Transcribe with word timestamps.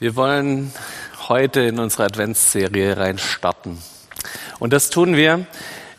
Wir 0.00 0.14
wollen 0.14 0.72
heute 1.28 1.62
in 1.62 1.80
unsere 1.80 2.04
Adventsserie 2.04 2.96
rein 2.96 3.18
starten. 3.18 3.82
Und 4.60 4.72
das 4.72 4.90
tun 4.90 5.16
wir, 5.16 5.44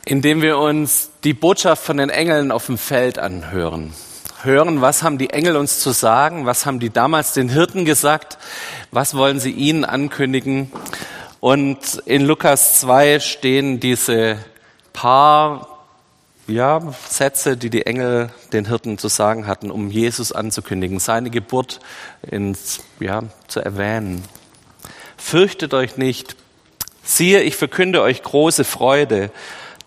indem 0.06 0.42
wir 0.42 0.58
uns 0.58 1.10
die 1.26 1.34
Botschaft 1.34 1.84
von 1.84 1.98
den 1.98 2.10
Engeln 2.10 2.54
auf 2.54 2.68
dem 2.68 2.78
Feld 2.78 3.20
anhören. 3.20 3.94
Hören, 4.42 4.80
was 4.80 5.04
haben 5.04 5.18
die 5.18 5.32
Engel 5.32 5.58
uns 5.58 5.82
zu 5.82 5.92
sagen? 5.92 6.46
Was 6.46 6.66
haben 6.66 6.80
die 6.80 6.92
damals 6.92 7.34
den 7.34 7.50
Hirten 7.50 7.84
gesagt? 7.84 8.38
Was 8.92 9.16
wollen 9.16 9.42
sie 9.42 9.52
ihnen 9.52 9.84
ankündigen? 9.84 10.72
Und 11.42 12.02
in 12.06 12.22
Lukas 12.22 12.80
2 12.80 13.20
stehen 13.20 13.82
diese 13.82 14.38
paar 14.94 15.69
ja, 16.50 16.82
Sätze, 17.08 17.58
die 17.58 17.70
die 17.70 17.86
Engel 17.86 18.32
den 18.52 18.66
Hirten 18.66 18.98
zu 18.98 19.08
sagen 19.08 19.48
hatten, 19.48 19.72
um 19.72 19.90
Jesus 19.90 20.32
anzukündigen, 20.32 21.00
seine 21.00 21.30
Geburt 21.30 21.80
ins, 22.22 22.82
ja, 23.00 23.24
zu 23.48 23.60
erwähnen. 23.60 24.24
Fürchtet 25.18 25.74
euch 25.74 25.98
nicht. 25.98 26.36
Siehe, 27.04 27.42
ich 27.42 27.56
verkünde 27.56 28.02
euch 28.02 28.24
große 28.24 28.64
Freude, 28.64 29.32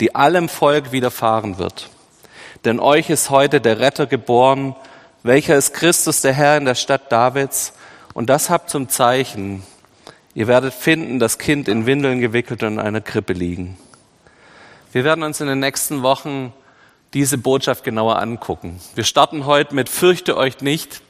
die 0.01 0.15
allem 0.15 0.49
Volk 0.49 0.93
widerfahren 0.93 1.59
wird. 1.59 1.91
Denn 2.65 2.81
euch 2.81 3.11
ist 3.11 3.31
heute 3.31 3.61
der 3.61 3.81
Retter 3.81 4.07
geboren, 4.07 4.77
welcher 5.23 5.57
ist 5.57 5.75
Christus 5.75 6.21
der 6.21 6.33
Herr 6.33 6.57
in 6.57 6.65
der 6.65 6.75
Stadt 6.75 7.11
Davids. 7.11 7.73
Und 8.15 8.29
das 8.29 8.51
habt 8.51 8.71
zum 8.71 8.89
Zeichen. 8.89 9.63
Ihr 10.35 10.47
werdet 10.47 10.75
finden, 10.75 11.19
das 11.19 11.39
Kind 11.39 11.69
in 11.69 11.87
Windeln 11.87 12.21
gewickelt 12.21 12.63
und 12.63 12.75
in 12.75 12.79
einer 12.79 13.01
Krippe 13.01 13.33
liegen. 13.33 13.77
Wir 14.93 15.05
werden 15.05 15.25
uns 15.25 15.41
in 15.41 15.47
den 15.47 15.61
nächsten 15.61 16.03
Wochen 16.03 16.53
diese 17.15 17.37
Botschaft 17.37 17.85
genauer 17.85 18.19
angucken. 18.19 18.81
Wir 18.95 19.05
starten 19.05 19.45
heute 19.45 19.75
mit 19.75 19.89
Fürchte 19.89 20.37
euch 20.37 20.61
nicht. 20.61 21.03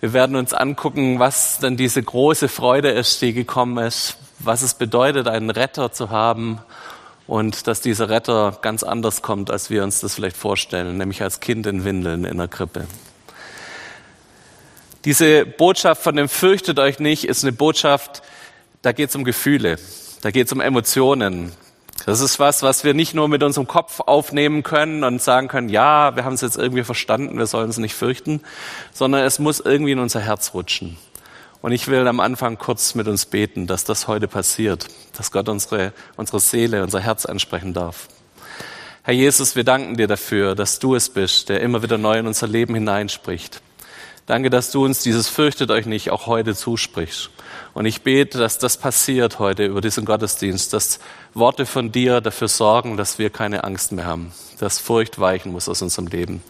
Wir 0.00 0.12
werden 0.12 0.36
uns 0.36 0.54
angucken, 0.54 1.18
was 1.18 1.58
denn 1.58 1.76
diese 1.76 2.02
große 2.02 2.48
Freude 2.48 2.90
ist, 2.90 3.20
die 3.20 3.32
gekommen 3.32 3.84
ist, 3.84 4.16
was 4.38 4.62
es 4.62 4.74
bedeutet, 4.74 5.26
einen 5.26 5.50
Retter 5.50 5.92
zu 5.92 6.10
haben 6.10 6.60
und 7.26 7.66
dass 7.66 7.80
dieser 7.80 8.08
Retter 8.08 8.58
ganz 8.62 8.82
anders 8.82 9.22
kommt, 9.22 9.50
als 9.50 9.70
wir 9.70 9.82
uns 9.82 10.00
das 10.00 10.14
vielleicht 10.14 10.36
vorstellen, 10.36 10.96
nämlich 10.98 11.22
als 11.22 11.40
Kind 11.40 11.66
in 11.66 11.84
Windeln 11.84 12.24
in 12.24 12.38
der 12.38 12.48
Krippe. 12.48 12.86
Diese 15.04 15.46
Botschaft 15.46 16.02
von 16.02 16.14
dem 16.14 16.28
Fürchtet 16.28 16.78
euch 16.78 17.00
nicht 17.00 17.24
ist 17.24 17.42
eine 17.42 17.52
Botschaft, 17.52 18.22
da 18.82 18.92
geht 18.92 19.10
es 19.10 19.16
um 19.16 19.24
Gefühle, 19.24 19.78
da 20.22 20.30
geht 20.30 20.46
es 20.46 20.52
um 20.52 20.60
Emotionen, 20.60 21.52
das 22.06 22.20
ist 22.20 22.38
was, 22.38 22.62
was 22.62 22.84
wir 22.84 22.94
nicht 22.94 23.14
nur 23.14 23.28
mit 23.28 23.42
unserem 23.42 23.66
Kopf 23.66 24.00
aufnehmen 24.00 24.62
können 24.62 25.04
und 25.04 25.20
sagen 25.20 25.48
können, 25.48 25.68
ja, 25.68 26.16
wir 26.16 26.24
haben 26.24 26.34
es 26.34 26.40
jetzt 26.40 26.56
irgendwie 26.56 26.84
verstanden, 26.84 27.38
wir 27.38 27.46
sollen 27.46 27.70
es 27.70 27.78
nicht 27.78 27.94
fürchten, 27.94 28.40
sondern 28.92 29.24
es 29.24 29.38
muss 29.38 29.60
irgendwie 29.60 29.92
in 29.92 29.98
unser 29.98 30.20
Herz 30.20 30.54
rutschen. 30.54 30.96
Und 31.62 31.72
ich 31.72 31.88
will 31.88 32.06
am 32.08 32.20
Anfang 32.20 32.56
kurz 32.56 32.94
mit 32.94 33.06
uns 33.06 33.26
beten, 33.26 33.66
dass 33.66 33.84
das 33.84 34.08
heute 34.08 34.28
passiert, 34.28 34.86
dass 35.16 35.30
Gott 35.30 35.48
unsere, 35.48 35.92
unsere 36.16 36.40
Seele, 36.40 36.82
unser 36.82 37.00
Herz 37.00 37.26
ansprechen 37.26 37.74
darf. 37.74 38.08
Herr 39.02 39.14
Jesus, 39.14 39.56
wir 39.56 39.64
danken 39.64 39.96
dir 39.96 40.06
dafür, 40.06 40.54
dass 40.54 40.78
du 40.78 40.94
es 40.94 41.10
bist, 41.10 41.48
der 41.48 41.60
immer 41.60 41.82
wieder 41.82 41.98
neu 41.98 42.18
in 42.18 42.26
unser 42.26 42.46
Leben 42.46 42.74
hineinspricht. 42.74 43.60
Danke, 44.26 44.50
dass 44.50 44.70
du 44.70 44.84
uns 44.84 45.00
dieses 45.00 45.28
Fürchtet 45.28 45.70
euch 45.70 45.86
nicht 45.86 46.10
auch 46.10 46.26
heute 46.26 46.54
zusprichst. 46.54 47.30
Und 47.74 47.86
ich 47.86 48.02
bete, 48.02 48.38
dass 48.38 48.58
das 48.58 48.76
passiert 48.76 49.38
heute 49.38 49.64
über 49.64 49.80
diesen 49.80 50.04
Gottesdienst, 50.04 50.72
dass 50.72 51.00
Worte 51.34 51.66
von 51.66 51.92
dir 51.92 52.20
dafür 52.20 52.48
sorgen, 52.48 52.96
dass 52.96 53.18
wir 53.18 53.30
keine 53.30 53.64
Angst 53.64 53.92
mehr 53.92 54.06
haben, 54.06 54.32
dass 54.58 54.78
Furcht 54.78 55.18
weichen 55.20 55.52
muss 55.52 55.68
aus 55.68 55.82
unserem 55.82 56.08
Leben. 56.08 56.42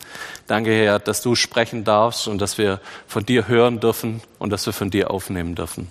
Danke, 0.46 0.70
Herr, 0.72 0.98
dass 0.98 1.22
du 1.22 1.34
sprechen 1.34 1.84
darfst 1.84 2.28
und 2.28 2.38
dass 2.40 2.58
wir 2.58 2.80
von 3.06 3.24
dir 3.24 3.48
hören 3.48 3.80
dürfen 3.80 4.22
und 4.38 4.50
dass 4.50 4.66
wir 4.66 4.72
von 4.72 4.90
dir 4.90 5.10
aufnehmen 5.10 5.54
dürfen. 5.54 5.90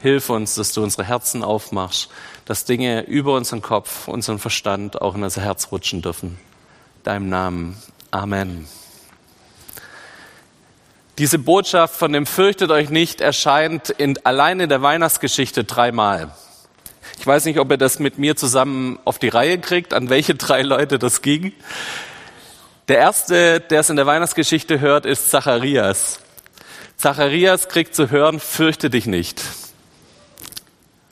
Hilf 0.00 0.30
uns, 0.30 0.54
dass 0.54 0.72
du 0.72 0.82
unsere 0.82 1.04
Herzen 1.04 1.42
aufmachst, 1.42 2.08
dass 2.44 2.64
Dinge 2.64 3.02
über 3.02 3.34
unseren 3.34 3.62
Kopf, 3.62 4.06
unseren 4.06 4.38
Verstand 4.38 5.02
auch 5.02 5.16
in 5.16 5.24
unser 5.24 5.42
Herz 5.42 5.72
rutschen 5.72 6.02
dürfen. 6.02 6.38
Deinem 7.02 7.28
Namen. 7.28 7.76
Amen. 8.12 8.68
Diese 11.18 11.40
Botschaft 11.40 11.96
von 11.96 12.12
dem 12.12 12.26
Fürchtet 12.26 12.70
euch 12.70 12.90
nicht 12.90 13.20
erscheint 13.20 13.90
in, 13.90 14.24
allein 14.24 14.60
in 14.60 14.68
der 14.68 14.82
Weihnachtsgeschichte 14.82 15.64
dreimal. 15.64 16.30
Ich 17.18 17.26
weiß 17.26 17.44
nicht, 17.44 17.58
ob 17.58 17.68
ihr 17.72 17.76
das 17.76 17.98
mit 17.98 18.18
mir 18.18 18.36
zusammen 18.36 19.00
auf 19.04 19.18
die 19.18 19.28
Reihe 19.28 19.58
kriegt, 19.58 19.94
an 19.94 20.10
welche 20.10 20.36
drei 20.36 20.62
Leute 20.62 21.00
das 21.00 21.20
ging. 21.20 21.52
Der 22.86 22.98
erste, 22.98 23.58
der 23.58 23.80
es 23.80 23.90
in 23.90 23.96
der 23.96 24.06
Weihnachtsgeschichte 24.06 24.78
hört, 24.78 25.06
ist 25.06 25.28
Zacharias. 25.28 26.20
Zacharias 26.96 27.68
kriegt 27.68 27.96
zu 27.96 28.10
hören, 28.10 28.38
fürchte 28.38 28.88
dich 28.88 29.06
nicht. 29.06 29.42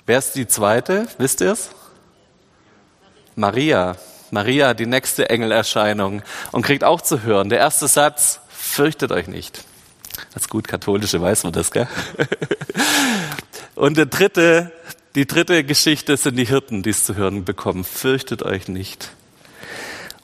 Wer 0.06 0.18
ist 0.18 0.36
die 0.36 0.46
zweite? 0.46 1.08
Wisst 1.18 1.40
ihr 1.40 1.50
es? 1.50 1.70
Maria. 3.34 3.96
Maria, 4.30 4.72
die 4.72 4.86
nächste 4.86 5.30
Engelerscheinung 5.30 6.22
und 6.52 6.62
kriegt 6.62 6.84
auch 6.84 7.00
zu 7.00 7.24
hören. 7.24 7.48
Der 7.48 7.58
erste 7.58 7.88
Satz, 7.88 8.40
fürchtet 8.48 9.10
euch 9.10 9.26
nicht. 9.26 9.64
Als 10.34 10.48
gut 10.48 10.68
Katholische 10.68 11.20
weiß 11.20 11.44
man 11.44 11.52
das, 11.52 11.70
gell? 11.70 11.88
Und 13.74 13.96
der 13.96 14.06
dritte, 14.06 14.72
die 15.14 15.26
dritte 15.26 15.64
Geschichte 15.64 16.16
sind 16.16 16.36
die 16.36 16.46
Hirten, 16.46 16.82
die 16.82 16.90
es 16.90 17.04
zu 17.04 17.14
hören 17.14 17.44
bekommen. 17.44 17.84
Fürchtet 17.84 18.42
euch 18.42 18.68
nicht. 18.68 19.10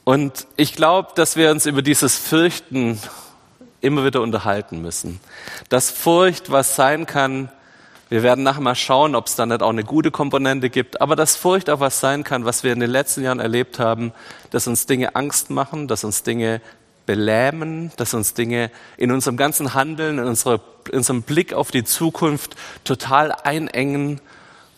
Und 0.03 0.47
ich 0.57 0.73
glaube, 0.73 1.09
dass 1.15 1.35
wir 1.35 1.51
uns 1.51 1.65
über 1.65 1.81
dieses 1.81 2.17
Fürchten 2.17 2.99
immer 3.81 4.05
wieder 4.05 4.21
unterhalten 4.21 4.81
müssen. 4.81 5.19
Dass 5.69 5.91
Furcht 5.91 6.51
was 6.51 6.75
sein 6.75 7.05
kann, 7.05 7.49
wir 8.09 8.21
werden 8.21 8.43
nachher 8.43 8.61
mal 8.61 8.75
schauen, 8.75 9.15
ob 9.15 9.27
es 9.27 9.35
da 9.35 9.45
nicht 9.45 9.63
auch 9.63 9.69
eine 9.69 9.83
gute 9.83 10.11
Komponente 10.11 10.69
gibt, 10.69 11.01
aber 11.01 11.15
dass 11.15 11.35
Furcht 11.35 11.69
auch 11.69 11.79
was 11.79 11.99
sein 11.99 12.23
kann, 12.23 12.45
was 12.45 12.63
wir 12.63 12.71
in 12.71 12.79
den 12.79 12.91
letzten 12.91 13.23
Jahren 13.23 13.39
erlebt 13.39 13.79
haben, 13.79 14.13
dass 14.51 14.67
uns 14.67 14.85
Dinge 14.85 15.15
Angst 15.15 15.49
machen, 15.49 15.87
dass 15.87 16.03
uns 16.03 16.23
Dinge 16.23 16.61
belähmen, 17.05 17.91
dass 17.97 18.13
uns 18.13 18.33
Dinge 18.33 18.71
in 18.97 19.11
unserem 19.11 19.37
ganzen 19.37 19.73
Handeln, 19.73 20.19
in, 20.19 20.25
unserer, 20.25 20.59
in 20.89 20.97
unserem 20.97 21.21
Blick 21.21 21.53
auf 21.53 21.71
die 21.71 21.83
Zukunft 21.83 22.55
total 22.83 23.31
einengen, 23.31 24.21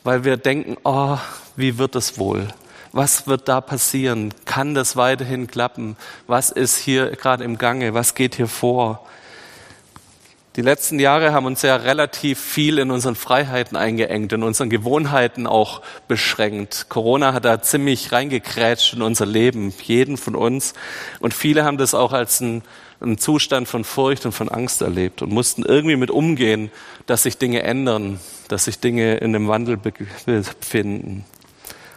weil 0.03 0.23
wir 0.23 0.37
denken, 0.37 0.77
oh, 0.83 1.17
wie 1.55 1.77
wird 1.77 1.95
es 1.95 2.17
wohl? 2.17 2.47
Was 2.91 3.27
wird 3.27 3.49
da 3.49 3.59
passieren? 3.59 4.33
Kann 4.45 4.73
das 4.73 4.95
weiterhin 4.95 5.47
klappen? 5.47 5.97
Was 6.27 6.49
ist 6.49 6.77
hier 6.77 7.11
gerade 7.11 7.43
im 7.43 7.57
Gange? 7.57 7.93
Was 7.93 8.15
geht 8.15 8.35
hier 8.35 8.47
vor? 8.47 9.05
Die 10.55 10.61
letzten 10.61 10.99
Jahre 10.99 11.33
haben 11.33 11.45
uns 11.45 11.63
ja 11.63 11.75
relativ 11.75 12.39
viel 12.39 12.79
in 12.79 12.89
unseren 12.89 13.15
Freiheiten 13.15 13.75
eingeengt, 13.75 14.31
in 14.31 14.41
unseren 14.41 14.69
Gewohnheiten 14.69 15.47
auch 15.47 15.81
beschränkt. 16.07 16.85
Corona 16.87 17.33
hat 17.33 17.43
da 17.43 17.61
ziemlich 17.61 18.13
reingekrätscht 18.13 18.93
in 18.93 19.01
unser 19.01 19.25
Leben, 19.25 19.73
jeden 19.83 20.15
von 20.15 20.33
uns. 20.33 20.73
Und 21.19 21.33
viele 21.33 21.65
haben 21.65 21.77
das 21.77 21.93
auch 21.93 22.13
als 22.13 22.41
einen, 22.41 22.63
einen 23.01 23.17
Zustand 23.17 23.67
von 23.67 23.83
Furcht 23.83 24.25
und 24.25 24.31
von 24.31 24.47
Angst 24.47 24.81
erlebt 24.81 25.21
und 25.21 25.29
mussten 25.29 25.63
irgendwie 25.63 25.97
mit 25.97 26.09
umgehen, 26.09 26.71
dass 27.05 27.23
sich 27.23 27.37
Dinge 27.37 27.63
ändern, 27.63 28.21
dass 28.47 28.63
sich 28.63 28.79
Dinge 28.79 29.17
in 29.17 29.35
einem 29.35 29.49
Wandel 29.49 29.75
befinden. 29.75 31.25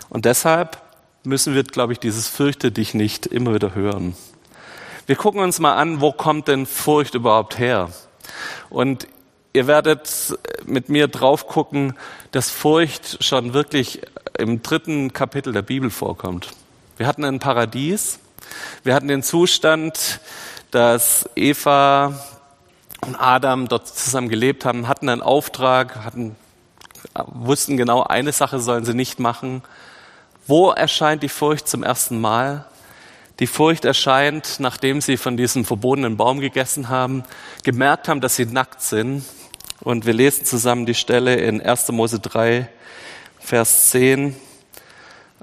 Und 0.08 0.24
deshalb 0.24 0.82
müssen 1.22 1.54
wir, 1.54 1.62
glaube 1.62 1.92
ich, 1.92 2.00
dieses 2.00 2.26
Fürchte 2.26 2.72
dich 2.72 2.92
nicht 2.92 3.24
immer 3.24 3.54
wieder 3.54 3.76
hören. 3.76 4.16
Wir 5.06 5.14
gucken 5.14 5.40
uns 5.40 5.60
mal 5.60 5.76
an, 5.76 6.00
wo 6.00 6.10
kommt 6.10 6.48
denn 6.48 6.66
Furcht 6.66 7.14
überhaupt 7.14 7.60
her? 7.60 7.90
Und 8.70 9.06
ihr 9.52 9.66
werdet 9.66 10.38
mit 10.66 10.88
mir 10.88 11.08
drauf 11.08 11.46
gucken, 11.46 11.94
dass 12.32 12.50
Furcht 12.50 13.24
schon 13.24 13.54
wirklich 13.54 14.02
im 14.38 14.62
dritten 14.62 15.12
Kapitel 15.12 15.52
der 15.52 15.62
Bibel 15.62 15.90
vorkommt. 15.90 16.50
Wir 16.96 17.06
hatten 17.06 17.24
ein 17.24 17.38
Paradies. 17.38 18.18
Wir 18.82 18.94
hatten 18.94 19.08
den 19.08 19.22
Zustand, 19.22 20.20
dass 20.70 21.28
Eva 21.34 22.14
und 23.06 23.16
Adam 23.16 23.68
dort 23.68 23.88
zusammen 23.88 24.28
gelebt 24.28 24.64
haben, 24.64 24.88
hatten 24.88 25.08
einen 25.08 25.22
Auftrag, 25.22 26.04
hatten, 26.04 26.36
wussten 27.26 27.76
genau, 27.76 28.02
eine 28.02 28.32
Sache 28.32 28.60
sollen 28.60 28.84
sie 28.84 28.94
nicht 28.94 29.18
machen. 29.20 29.62
Wo 30.46 30.70
erscheint 30.70 31.22
die 31.22 31.28
Furcht 31.28 31.68
zum 31.68 31.82
ersten 31.82 32.20
Mal? 32.20 32.64
Die 33.40 33.46
Furcht 33.46 33.84
erscheint, 33.84 34.56
nachdem 34.58 35.00
sie 35.00 35.16
von 35.16 35.36
diesem 35.36 35.64
verbotenen 35.64 36.16
Baum 36.16 36.40
gegessen 36.40 36.88
haben, 36.88 37.22
gemerkt 37.62 38.08
haben, 38.08 38.20
dass 38.20 38.34
sie 38.34 38.46
nackt 38.46 38.82
sind. 38.82 39.24
Und 39.80 40.06
wir 40.06 40.12
lesen 40.12 40.44
zusammen 40.44 40.86
die 40.86 40.94
Stelle 40.94 41.36
in 41.36 41.62
1. 41.62 41.92
Mose 41.92 42.18
3, 42.18 42.68
Vers 43.38 43.90
10. 43.90 44.34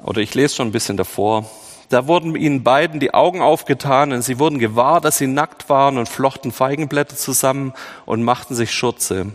Oder 0.03 0.19
ich 0.19 0.33
lese 0.35 0.55
schon 0.55 0.67
ein 0.67 0.73
bisschen 0.73 0.97
davor. 0.97 1.49
Da 1.87 2.07
wurden 2.07 2.35
ihnen 2.35 2.63
beiden 2.63 2.99
die 2.99 3.13
Augen 3.13 3.41
aufgetan 3.41 4.11
und 4.11 4.23
sie 4.23 4.39
wurden 4.39 4.59
gewahr, 4.59 4.99
dass 4.99 5.17
sie 5.17 5.27
nackt 5.27 5.69
waren 5.69 5.97
und 5.97 6.09
flochten 6.09 6.51
Feigenblätter 6.51 7.15
zusammen 7.15 7.73
und 8.05 8.23
machten 8.23 8.55
sich 8.55 8.73
Schurze. 8.73 9.31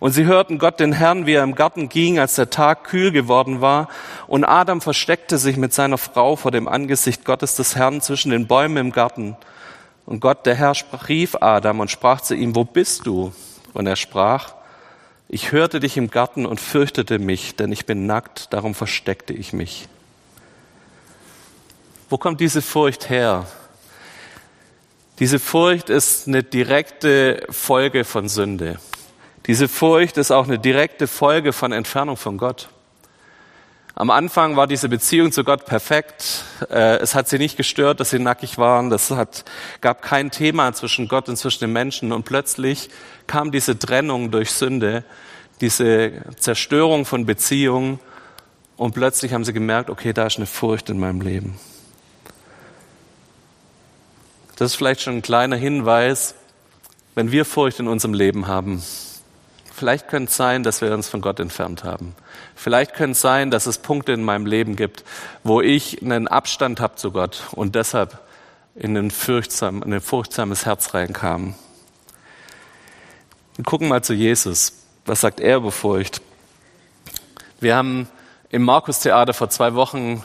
Und 0.00 0.12
sie 0.12 0.24
hörten 0.24 0.58
Gott 0.58 0.80
den 0.80 0.94
Herrn, 0.94 1.26
wie 1.26 1.34
er 1.34 1.44
im 1.44 1.54
Garten 1.54 1.90
ging, 1.90 2.18
als 2.18 2.34
der 2.34 2.48
Tag 2.48 2.84
kühl 2.84 3.12
geworden 3.12 3.60
war. 3.60 3.88
Und 4.26 4.44
Adam 4.44 4.80
versteckte 4.80 5.36
sich 5.36 5.58
mit 5.58 5.74
seiner 5.74 5.98
Frau 5.98 6.36
vor 6.36 6.50
dem 6.50 6.66
Angesicht 6.66 7.26
Gottes 7.26 7.54
des 7.54 7.76
Herrn 7.76 8.00
zwischen 8.00 8.30
den 8.30 8.46
Bäumen 8.46 8.78
im 8.78 8.92
Garten. 8.92 9.36
Und 10.06 10.20
Gott, 10.20 10.46
der 10.46 10.54
Herr, 10.54 10.72
rief 11.06 11.36
Adam 11.40 11.80
und 11.80 11.90
sprach 11.90 12.22
zu 12.22 12.34
ihm, 12.34 12.56
wo 12.56 12.64
bist 12.64 13.06
du? 13.06 13.32
Und 13.74 13.86
er 13.86 13.96
sprach, 13.96 14.54
Ich 15.28 15.52
hörte 15.52 15.80
dich 15.80 15.98
im 15.98 16.10
Garten 16.10 16.46
und 16.46 16.60
fürchtete 16.60 17.18
mich, 17.18 17.56
denn 17.56 17.70
ich 17.70 17.84
bin 17.84 18.06
nackt, 18.06 18.54
darum 18.54 18.74
versteckte 18.74 19.34
ich 19.34 19.52
mich. 19.52 19.86
Wo 22.08 22.16
kommt 22.16 22.40
diese 22.40 22.62
Furcht 22.62 23.10
her? 23.10 23.46
Diese 25.18 25.38
Furcht 25.38 25.90
ist 25.90 26.26
eine 26.26 26.42
direkte 26.42 27.46
Folge 27.50 28.04
von 28.04 28.30
Sünde. 28.30 28.80
Diese 29.46 29.68
Furcht 29.68 30.16
ist 30.18 30.30
auch 30.30 30.46
eine 30.46 30.58
direkte 30.58 31.06
Folge 31.06 31.52
von 31.52 31.72
Entfernung 31.72 32.16
von 32.16 32.36
Gott. 32.36 32.68
Am 33.94 34.10
Anfang 34.10 34.56
war 34.56 34.66
diese 34.66 34.88
Beziehung 34.88 35.32
zu 35.32 35.44
Gott 35.44 35.66
perfekt. 35.66 36.44
Äh, 36.70 36.98
es 37.00 37.14
hat 37.14 37.28
sie 37.28 37.38
nicht 37.38 37.56
gestört, 37.56 38.00
dass 38.00 38.10
sie 38.10 38.18
nackig 38.18 38.56
waren. 38.56 38.88
Das 38.88 39.10
hat, 39.10 39.44
gab 39.80 40.00
kein 40.00 40.30
Thema 40.30 40.72
zwischen 40.72 41.08
Gott 41.08 41.28
und 41.28 41.36
zwischen 41.36 41.60
den 41.60 41.72
Menschen. 41.72 42.12
Und 42.12 42.24
plötzlich 42.24 42.88
kam 43.26 43.50
diese 43.50 43.78
Trennung 43.78 44.30
durch 44.30 44.52
Sünde, 44.52 45.04
diese 45.60 46.12
Zerstörung 46.38 47.04
von 47.04 47.26
Beziehungen. 47.26 47.98
Und 48.76 48.94
plötzlich 48.94 49.34
haben 49.34 49.44
sie 49.44 49.52
gemerkt, 49.52 49.90
okay, 49.90 50.14
da 50.14 50.26
ist 50.26 50.38
eine 50.38 50.46
Furcht 50.46 50.88
in 50.88 50.98
meinem 50.98 51.20
Leben. 51.20 51.58
Das 54.56 54.72
ist 54.72 54.76
vielleicht 54.76 55.02
schon 55.02 55.16
ein 55.16 55.22
kleiner 55.22 55.56
Hinweis, 55.56 56.34
wenn 57.14 57.32
wir 57.32 57.44
Furcht 57.44 57.80
in 57.80 57.88
unserem 57.88 58.14
Leben 58.14 58.46
haben, 58.46 58.82
Vielleicht 59.80 60.08
könnte 60.08 60.28
es 60.28 60.36
sein, 60.36 60.62
dass 60.62 60.82
wir 60.82 60.92
uns 60.92 61.08
von 61.08 61.22
Gott 61.22 61.40
entfernt 61.40 61.84
haben. 61.84 62.14
Vielleicht 62.54 62.92
könnte 62.92 63.12
es 63.12 63.22
sein, 63.22 63.50
dass 63.50 63.64
es 63.64 63.78
Punkte 63.78 64.12
in 64.12 64.22
meinem 64.22 64.44
Leben 64.44 64.76
gibt, 64.76 65.04
wo 65.42 65.62
ich 65.62 66.02
einen 66.02 66.28
Abstand 66.28 66.80
habe 66.80 66.96
zu 66.96 67.12
Gott 67.12 67.44
und 67.52 67.74
deshalb 67.76 68.18
in 68.74 68.94
ein, 68.94 69.10
furchtsam, 69.10 69.82
in 69.82 69.94
ein 69.94 70.02
furchtsames 70.02 70.66
Herz 70.66 70.92
reinkam. 70.92 71.54
Wir 73.56 73.64
gucken 73.64 73.88
mal 73.88 74.04
zu 74.04 74.12
Jesus. 74.12 74.74
Was 75.06 75.22
sagt 75.22 75.40
er 75.40 75.56
über 75.56 75.72
Furcht? 75.72 76.20
Wir 77.58 77.74
haben 77.74 78.06
im 78.50 78.64
Markus-Theater 78.64 79.32
vor 79.32 79.48
zwei 79.48 79.72
Wochen 79.72 80.22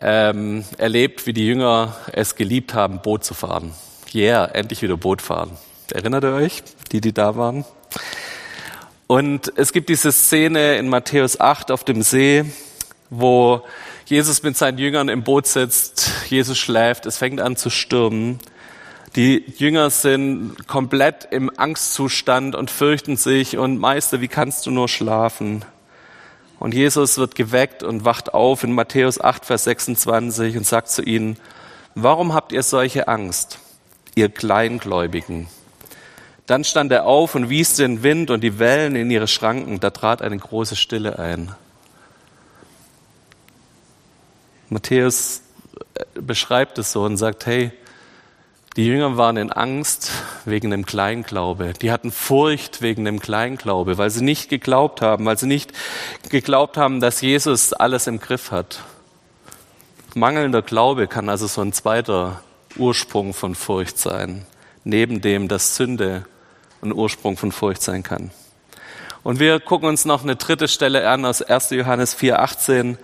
ähm, 0.00 0.64
erlebt, 0.78 1.26
wie 1.26 1.34
die 1.34 1.46
Jünger 1.46 1.94
es 2.10 2.36
geliebt 2.36 2.72
haben, 2.72 3.02
Boot 3.02 3.22
zu 3.22 3.34
fahren. 3.34 3.74
Yeah, 4.14 4.46
endlich 4.46 4.80
wieder 4.80 4.96
Boot 4.96 5.20
fahren. 5.20 5.50
Erinnert 5.92 6.24
ihr 6.24 6.32
euch, 6.32 6.62
die, 6.90 7.02
die 7.02 7.12
da 7.12 7.36
waren? 7.36 7.66
Und 9.14 9.52
es 9.54 9.72
gibt 9.72 9.90
diese 9.90 10.10
Szene 10.10 10.76
in 10.76 10.88
Matthäus 10.88 11.38
8 11.38 11.70
auf 11.70 11.84
dem 11.84 12.02
See, 12.02 12.46
wo 13.10 13.62
Jesus 14.06 14.42
mit 14.42 14.56
seinen 14.56 14.78
Jüngern 14.78 15.08
im 15.08 15.22
Boot 15.22 15.46
sitzt, 15.46 16.10
Jesus 16.30 16.58
schläft, 16.58 17.06
es 17.06 17.16
fängt 17.16 17.40
an 17.40 17.54
zu 17.54 17.70
stürmen. 17.70 18.40
Die 19.14 19.44
Jünger 19.56 19.90
sind 19.90 20.66
komplett 20.66 21.28
im 21.30 21.48
Angstzustand 21.56 22.56
und 22.56 22.72
fürchten 22.72 23.16
sich 23.16 23.56
und 23.56 23.78
Meister, 23.78 24.20
wie 24.20 24.26
kannst 24.26 24.66
du 24.66 24.72
nur 24.72 24.88
schlafen? 24.88 25.64
Und 26.58 26.74
Jesus 26.74 27.16
wird 27.16 27.36
geweckt 27.36 27.84
und 27.84 28.04
wacht 28.04 28.34
auf 28.34 28.64
in 28.64 28.72
Matthäus 28.72 29.20
8, 29.20 29.44
Vers 29.44 29.62
26 29.62 30.56
und 30.56 30.66
sagt 30.66 30.88
zu 30.88 31.02
ihnen, 31.02 31.36
warum 31.94 32.34
habt 32.34 32.50
ihr 32.50 32.64
solche 32.64 33.06
Angst, 33.06 33.60
ihr 34.16 34.28
Kleingläubigen? 34.28 35.46
Dann 36.46 36.64
stand 36.64 36.92
er 36.92 37.06
auf 37.06 37.34
und 37.34 37.48
wies 37.48 37.76
den 37.76 38.02
Wind 38.02 38.30
und 38.30 38.42
die 38.42 38.58
Wellen 38.58 38.96
in 38.96 39.10
ihre 39.10 39.28
Schranken. 39.28 39.80
Da 39.80 39.90
trat 39.90 40.20
eine 40.20 40.36
große 40.36 40.76
Stille 40.76 41.18
ein. 41.18 41.54
Matthäus 44.68 45.42
äh, 45.94 46.20
beschreibt 46.20 46.78
es 46.78 46.92
so 46.92 47.04
und 47.04 47.16
sagt, 47.16 47.46
hey, 47.46 47.72
die 48.76 48.86
Jünger 48.86 49.16
waren 49.16 49.36
in 49.36 49.52
Angst 49.52 50.10
wegen 50.44 50.70
dem 50.70 50.84
Kleinglaube. 50.84 51.74
Die 51.80 51.92
hatten 51.92 52.10
Furcht 52.10 52.82
wegen 52.82 53.04
dem 53.04 53.20
Kleinglaube, 53.20 53.98
weil 53.98 54.10
sie 54.10 54.24
nicht 54.24 54.50
geglaubt 54.50 55.00
haben, 55.00 55.24
weil 55.26 55.38
sie 55.38 55.46
nicht 55.46 55.72
geglaubt 56.28 56.76
haben, 56.76 56.98
dass 57.00 57.20
Jesus 57.20 57.72
alles 57.72 58.08
im 58.08 58.18
Griff 58.18 58.50
hat. 58.50 58.82
Mangelnder 60.14 60.60
Glaube 60.60 61.06
kann 61.06 61.28
also 61.28 61.46
so 61.46 61.60
ein 61.60 61.72
zweiter 61.72 62.42
Ursprung 62.76 63.32
von 63.32 63.54
Furcht 63.54 63.96
sein, 63.96 64.44
neben 64.82 65.20
dem, 65.20 65.46
dass 65.46 65.76
Sünde 65.76 66.26
ein 66.84 66.92
Ursprung 66.92 67.36
von 67.36 67.52
Furcht 67.52 67.82
sein 67.82 68.02
kann. 68.02 68.30
Und 69.22 69.40
wir 69.40 69.58
gucken 69.58 69.88
uns 69.88 70.04
noch 70.04 70.22
eine 70.22 70.36
dritte 70.36 70.68
Stelle 70.68 71.08
an 71.08 71.24
aus 71.24 71.42
1. 71.42 71.70
Johannes 71.70 72.16
4,18. 72.16 72.96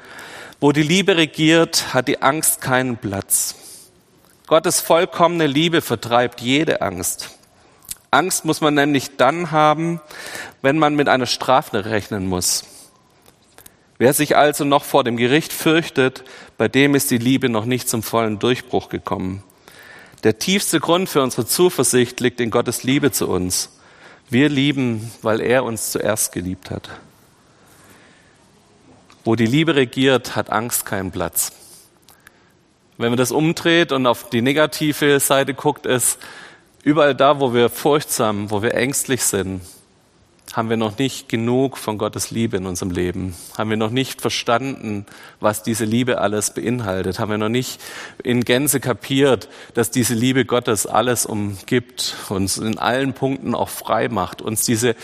Wo 0.61 0.73
die 0.73 0.83
Liebe 0.83 1.17
regiert, 1.17 1.95
hat 1.95 2.09
die 2.09 2.21
Angst 2.21 2.61
keinen 2.61 2.99
Platz. 2.99 3.55
Gottes 4.47 4.81
vollkommene 4.81 5.47
Liebe 5.47 5.81
vertreibt 5.81 6.41
jede 6.41 6.83
Angst. 6.83 7.31
Angst 8.11 8.45
muss 8.45 8.61
man 8.61 8.75
nämlich 8.75 9.17
dann 9.17 9.53
haben, 9.53 10.01
wenn 10.61 10.77
man 10.77 10.97
mit 10.97 11.09
einer 11.09 11.27
Strafe 11.27 11.85
rechnen 11.85 12.27
muss. 12.27 12.65
Wer 13.97 14.13
sich 14.13 14.37
also 14.37 14.65
noch 14.65 14.85
vor 14.85 15.05
dem 15.05 15.17
Gericht 15.17 15.53
fürchtet, 15.53 16.25
bei 16.59 16.69
dem 16.69 16.95
ist 16.95 17.11
die 17.11 17.19
Liebe 17.19 17.49
noch 17.49 17.65
nicht 17.65 17.89
zum 17.89 18.03
vollen 18.03 18.39
Durchbruch 18.39 18.89
gekommen. 18.89 19.43
Der 20.23 20.39
tiefste 20.39 20.81
Grund 20.81 21.09
für 21.09 21.23
unsere 21.23 21.47
Zuversicht 21.47 22.21
liegt 22.21 22.41
in 22.41 22.51
Gottes 22.51 22.83
Liebe 22.83 23.11
zu 23.11 23.27
uns. 23.29 23.71
Wir 24.29 24.49
lieben, 24.49 25.11
weil 25.23 25.41
er 25.41 25.65
uns 25.65 25.91
zuerst 25.91 26.33
geliebt 26.33 26.71
hat. 26.71 26.91
Wo 29.25 29.35
die 29.35 29.47
Liebe 29.47 29.75
regiert, 29.75 30.37
hat 30.37 30.51
Angst 30.51 30.85
keinen 30.85 31.11
Platz. 31.11 31.53
Wenn 32.99 33.11
man 33.11 33.17
das 33.17 33.33
umdreht 33.33 33.93
und 33.93 34.07
auf 34.07 34.29
die 34.29 34.43
negative 34.43 35.21
Seite 35.21 35.55
guckt, 35.55 35.87
ist 35.87 36.19
überall 36.83 37.15
da, 37.15 37.41
wo 37.41 37.55
wir 37.55 37.71
furchtsam, 37.71 38.51
wo 38.51 38.61
wir 38.61 38.75
ängstlich 38.75 39.23
sind, 39.23 39.63
haben 40.57 40.69
wir 40.69 40.77
noch 40.77 40.99
nicht 40.99 41.29
genug 41.29 41.79
von 41.79 41.99
Gottes 41.99 42.31
Liebe 42.31 42.57
in 42.57 42.67
unserem 42.67 42.91
Leben? 42.91 43.37
Haben 43.57 43.71
wir 43.71 43.77
noch 43.77 43.91
nicht 43.91 44.21
verstanden, 44.21 45.07
was 45.39 45.63
diese 45.63 45.85
Liebe 45.85 46.21
alles 46.21 46.55
beinhaltet? 46.55 47.19
Haben 47.19 47.31
wir 47.31 47.39
noch 47.39 47.49
nicht 47.49 47.81
in 48.23 48.45
Gänze 48.45 48.81
kapiert, 48.81 49.49
dass 49.75 49.91
diese 49.91 50.15
Liebe 50.15 50.45
Gottes 50.45 50.87
alles 50.87 51.27
umgibt, 51.27 52.17
uns 52.29 52.59
in 52.59 52.79
allen 52.79 53.13
Punkten 53.13 53.55
auch 53.55 53.69
frei 53.69 54.09
macht, 54.09 54.43
uns 54.43 54.65
diese 54.65 54.97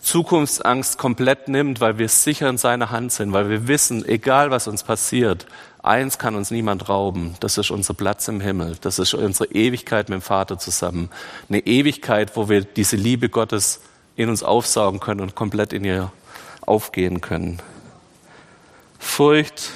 Zukunftsangst 0.00 0.98
komplett 0.98 1.48
nimmt, 1.48 1.80
weil 1.80 1.98
wir 1.98 2.08
sicher 2.08 2.48
in 2.48 2.58
seiner 2.58 2.90
Hand 2.90 3.12
sind, 3.12 3.32
weil 3.32 3.48
wir 3.48 3.68
wissen, 3.68 4.06
egal 4.06 4.50
was 4.50 4.68
uns 4.68 4.82
passiert, 4.82 5.46
eins 5.82 6.18
kann 6.18 6.34
uns 6.34 6.50
niemand 6.50 6.88
rauben, 6.88 7.34
das 7.40 7.58
ist 7.58 7.70
unser 7.70 7.94
Platz 7.94 8.28
im 8.28 8.40
Himmel, 8.40 8.76
das 8.80 8.98
ist 8.98 9.14
unsere 9.14 9.50
Ewigkeit 9.52 10.08
mit 10.08 10.20
dem 10.20 10.22
Vater 10.22 10.58
zusammen. 10.58 11.10
Eine 11.48 11.60
Ewigkeit, 11.60 12.36
wo 12.36 12.48
wir 12.48 12.62
diese 12.62 12.96
Liebe 12.96 13.28
Gottes 13.28 13.80
in 14.16 14.28
uns 14.28 14.42
aufsaugen 14.42 15.00
können 15.00 15.20
und 15.20 15.34
komplett 15.34 15.72
in 15.72 15.84
ihr 15.84 16.12
aufgehen 16.60 17.20
können. 17.20 17.60
Furcht 18.98 19.70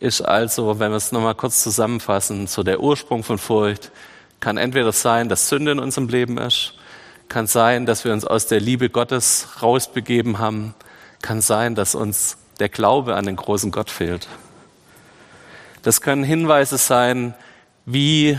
ist 0.00 0.20
also, 0.20 0.78
wenn 0.78 0.90
wir 0.90 0.96
es 0.96 1.12
nochmal 1.12 1.34
kurz 1.34 1.62
zusammenfassen, 1.62 2.46
so 2.46 2.62
der 2.62 2.80
Ursprung 2.80 3.24
von 3.24 3.38
Furcht 3.38 3.90
kann 4.40 4.56
entweder 4.56 4.92
sein, 4.92 5.28
dass 5.28 5.48
Sünde 5.48 5.72
in 5.72 5.78
unserem 5.78 6.08
Leben 6.08 6.38
ist, 6.38 6.74
kann 7.28 7.46
sein, 7.46 7.86
dass 7.86 8.04
wir 8.04 8.12
uns 8.12 8.24
aus 8.24 8.46
der 8.46 8.60
Liebe 8.60 8.90
Gottes 8.90 9.48
rausbegeben 9.62 10.38
haben, 10.38 10.74
kann 11.20 11.40
sein, 11.40 11.74
dass 11.74 11.94
uns 11.94 12.36
der 12.60 12.68
Glaube 12.68 13.16
an 13.16 13.26
den 13.26 13.36
großen 13.36 13.70
Gott 13.70 13.90
fehlt. 13.90 14.28
Das 15.82 16.00
können 16.00 16.24
Hinweise 16.24 16.78
sein, 16.78 17.34
wie 17.86 18.38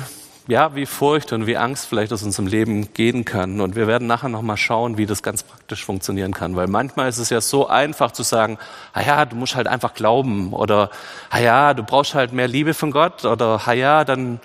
ja, 0.49 0.73
wie 0.75 0.87
Furcht 0.87 1.31
und 1.31 1.45
wie 1.45 1.57
Angst 1.57 1.85
vielleicht 1.85 2.11
aus 2.11 2.23
unserem 2.23 2.47
Leben 2.47 2.91
gehen 2.93 3.23
kann. 3.23 3.61
Und 3.61 3.75
wir 3.75 3.85
werden 3.85 4.07
nachher 4.07 4.29
nochmal 4.29 4.57
schauen, 4.57 4.97
wie 4.97 5.05
das 5.05 5.21
ganz 5.21 5.43
praktisch 5.43 5.85
funktionieren 5.85 6.33
kann. 6.33 6.55
Weil 6.55 6.65
manchmal 6.65 7.07
ist 7.07 7.19
es 7.19 7.29
ja 7.29 7.39
so 7.39 7.67
einfach 7.67 8.11
zu 8.11 8.23
sagen, 8.23 8.57
ah 8.93 9.01
ja, 9.01 9.25
du 9.25 9.35
musst 9.35 9.55
halt 9.55 9.67
einfach 9.67 9.93
glauben. 9.93 10.51
Oder, 10.53 10.89
ah 11.29 11.39
ja, 11.39 11.73
du 11.75 11.83
brauchst 11.83 12.15
halt 12.15 12.33
mehr 12.33 12.47
Liebe 12.47 12.73
von 12.73 12.89
Gott. 12.89 13.25
Oder, 13.25 13.61
ah 13.63 13.73
ja, 13.73 14.03
dann 14.03 14.39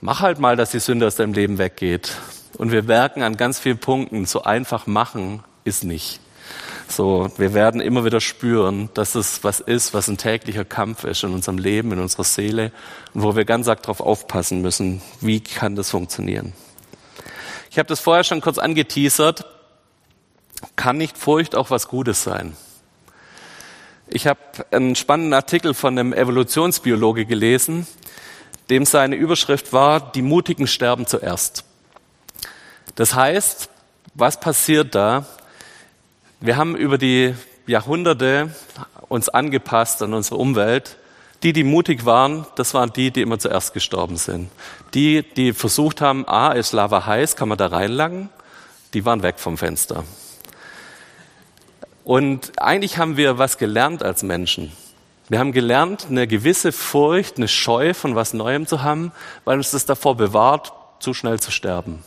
mach 0.00 0.20
halt 0.20 0.38
mal, 0.38 0.54
dass 0.54 0.70
die 0.70 0.78
Sünde 0.78 1.06
aus 1.08 1.16
deinem 1.16 1.32
Leben 1.32 1.58
weggeht. 1.58 2.12
Und 2.56 2.70
wir 2.70 2.84
merken 2.84 3.22
an 3.22 3.36
ganz 3.36 3.58
vielen 3.58 3.78
Punkten, 3.78 4.26
so 4.26 4.44
einfach 4.44 4.86
machen 4.86 5.42
ist 5.64 5.82
nicht. 5.82 6.20
So, 6.88 7.30
wir 7.38 7.54
werden 7.54 7.80
immer 7.80 8.04
wieder 8.04 8.20
spüren, 8.20 8.90
dass 8.94 9.14
es 9.14 9.42
was 9.42 9.60
ist, 9.60 9.94
was 9.94 10.08
ein 10.08 10.18
täglicher 10.18 10.64
Kampf 10.64 11.04
ist 11.04 11.24
in 11.24 11.32
unserem 11.32 11.58
Leben, 11.58 11.92
in 11.92 11.98
unserer 11.98 12.24
Seele 12.24 12.72
und 13.14 13.22
wo 13.22 13.34
wir 13.34 13.44
ganz 13.44 13.68
arg 13.68 13.82
darauf 13.82 14.00
aufpassen 14.00 14.60
müssen, 14.62 15.02
wie 15.20 15.40
kann 15.40 15.76
das 15.76 15.90
funktionieren. 15.90 16.52
Ich 17.70 17.78
habe 17.78 17.88
das 17.88 18.00
vorher 18.00 18.22
schon 18.22 18.40
kurz 18.40 18.58
angeteasert. 18.58 19.46
Kann 20.76 20.96
nicht 20.96 21.18
Furcht 21.18 21.56
auch 21.56 21.70
was 21.70 21.88
Gutes 21.88 22.22
sein? 22.22 22.56
Ich 24.06 24.26
habe 24.26 24.38
einen 24.70 24.94
spannenden 24.94 25.34
Artikel 25.34 25.74
von 25.74 25.98
einem 25.98 26.12
Evolutionsbiologe 26.12 27.26
gelesen, 27.26 27.86
dem 28.70 28.84
seine 28.84 29.16
Überschrift 29.16 29.72
war, 29.72 30.12
die 30.12 30.22
Mutigen 30.22 30.66
sterben 30.66 31.06
zuerst. 31.06 31.64
Das 32.94 33.14
heißt, 33.14 33.70
was 34.14 34.38
passiert 34.38 34.94
da? 34.94 35.26
Wir 36.44 36.58
haben 36.58 36.76
über 36.76 36.98
die 36.98 37.34
Jahrhunderte 37.66 38.54
uns 39.08 39.30
angepasst 39.30 40.02
an 40.02 40.12
unsere 40.12 40.36
Umwelt. 40.36 40.98
Die, 41.42 41.54
die 41.54 41.64
mutig 41.64 42.04
waren, 42.04 42.44
das 42.56 42.74
waren 42.74 42.92
die, 42.92 43.10
die 43.10 43.22
immer 43.22 43.38
zuerst 43.38 43.72
gestorben 43.72 44.18
sind. 44.18 44.50
Die, 44.92 45.22
die 45.22 45.54
versucht 45.54 46.02
haben, 46.02 46.28
ah, 46.28 46.52
ist 46.52 46.72
Lava 46.72 47.06
heiß, 47.06 47.36
kann 47.36 47.48
man 47.48 47.56
da 47.56 47.68
reinlangen, 47.68 48.28
die 48.92 49.06
waren 49.06 49.22
weg 49.22 49.38
vom 49.38 49.56
Fenster. 49.56 50.04
Und 52.04 52.52
eigentlich 52.60 52.98
haben 52.98 53.16
wir 53.16 53.38
was 53.38 53.56
gelernt 53.56 54.02
als 54.02 54.22
Menschen. 54.22 54.70
Wir 55.30 55.38
haben 55.38 55.52
gelernt, 55.52 56.08
eine 56.10 56.26
gewisse 56.26 56.72
Furcht, 56.72 57.38
eine 57.38 57.48
Scheu 57.48 57.94
von 57.94 58.16
was 58.16 58.34
Neuem 58.34 58.66
zu 58.66 58.82
haben, 58.82 59.12
weil 59.46 59.56
uns 59.56 59.70
das 59.70 59.86
davor 59.86 60.18
bewahrt, 60.18 60.74
zu 60.98 61.14
schnell 61.14 61.40
zu 61.40 61.50
sterben. 61.50 62.04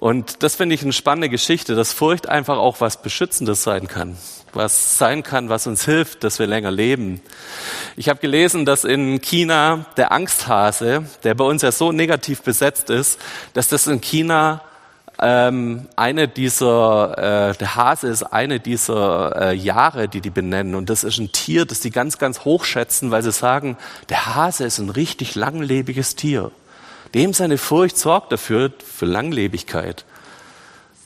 Und 0.00 0.42
das 0.42 0.54
finde 0.54 0.74
ich 0.74 0.82
eine 0.82 0.94
spannende 0.94 1.28
Geschichte, 1.28 1.74
dass 1.74 1.92
Furcht 1.92 2.26
einfach 2.26 2.56
auch 2.56 2.80
was 2.80 3.02
Beschützendes 3.02 3.62
sein 3.62 3.86
kann. 3.86 4.16
Was 4.54 4.96
sein 4.96 5.22
kann, 5.22 5.50
was 5.50 5.66
uns 5.66 5.84
hilft, 5.84 6.24
dass 6.24 6.38
wir 6.38 6.46
länger 6.46 6.70
leben. 6.70 7.20
Ich 7.96 8.08
habe 8.08 8.18
gelesen, 8.18 8.64
dass 8.64 8.84
in 8.84 9.20
China 9.20 9.84
der 9.98 10.10
Angsthase, 10.10 11.04
der 11.22 11.34
bei 11.34 11.44
uns 11.44 11.60
ja 11.60 11.70
so 11.70 11.92
negativ 11.92 12.40
besetzt 12.40 12.88
ist, 12.88 13.20
dass 13.52 13.68
das 13.68 13.86
in 13.86 14.00
China 14.00 14.62
ähm, 15.20 15.86
eine 15.96 16.28
dieser, 16.28 17.50
äh, 17.50 17.56
der 17.58 17.76
Hase 17.76 18.08
ist 18.08 18.22
eine 18.22 18.58
dieser 18.58 19.50
äh, 19.50 19.54
Jahre, 19.54 20.08
die 20.08 20.22
die 20.22 20.30
benennen. 20.30 20.76
Und 20.76 20.88
das 20.88 21.04
ist 21.04 21.18
ein 21.18 21.30
Tier, 21.30 21.66
das 21.66 21.80
die 21.80 21.90
ganz, 21.90 22.16
ganz 22.16 22.46
hoch 22.46 22.64
schätzen, 22.64 23.10
weil 23.10 23.22
sie 23.22 23.32
sagen, 23.32 23.76
der 24.08 24.34
Hase 24.34 24.64
ist 24.64 24.78
ein 24.78 24.88
richtig 24.88 25.34
langlebiges 25.34 26.16
Tier. 26.16 26.52
Dem 27.14 27.32
seine 27.32 27.58
Furcht 27.58 27.98
sorgt 27.98 28.32
dafür, 28.32 28.72
für 28.84 29.06
Langlebigkeit. 29.06 30.04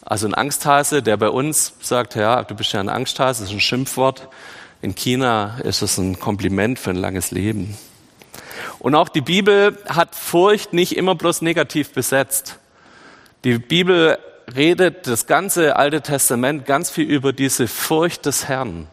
Also 0.02 0.26
ein 0.26 0.34
Angsthase, 0.34 1.02
der 1.02 1.16
bei 1.16 1.30
uns 1.30 1.74
sagt, 1.80 2.14
ja, 2.14 2.42
du 2.42 2.54
bist 2.54 2.72
ja 2.72 2.80
ein 2.80 2.90
Angsthase, 2.90 3.42
das 3.42 3.50
ist 3.50 3.56
ein 3.56 3.60
Schimpfwort. 3.60 4.28
In 4.82 4.94
China 4.94 5.58
ist 5.64 5.80
es 5.80 5.96
ein 5.96 6.20
Kompliment 6.20 6.78
für 6.78 6.90
ein 6.90 6.96
langes 6.96 7.30
Leben. 7.30 7.78
Und 8.78 8.94
auch 8.94 9.08
die 9.08 9.22
Bibel 9.22 9.78
hat 9.88 10.14
Furcht 10.14 10.74
nicht 10.74 10.96
immer 10.96 11.14
bloß 11.14 11.40
negativ 11.40 11.92
besetzt. 11.92 12.58
Die 13.44 13.58
Bibel 13.58 14.18
redet 14.54 15.06
das 15.06 15.26
ganze 15.26 15.76
Alte 15.76 16.02
Testament 16.02 16.66
ganz 16.66 16.90
viel 16.90 17.06
über 17.06 17.32
diese 17.32 17.66
Furcht 17.66 18.26
des 18.26 18.46
Herrn. 18.46 18.88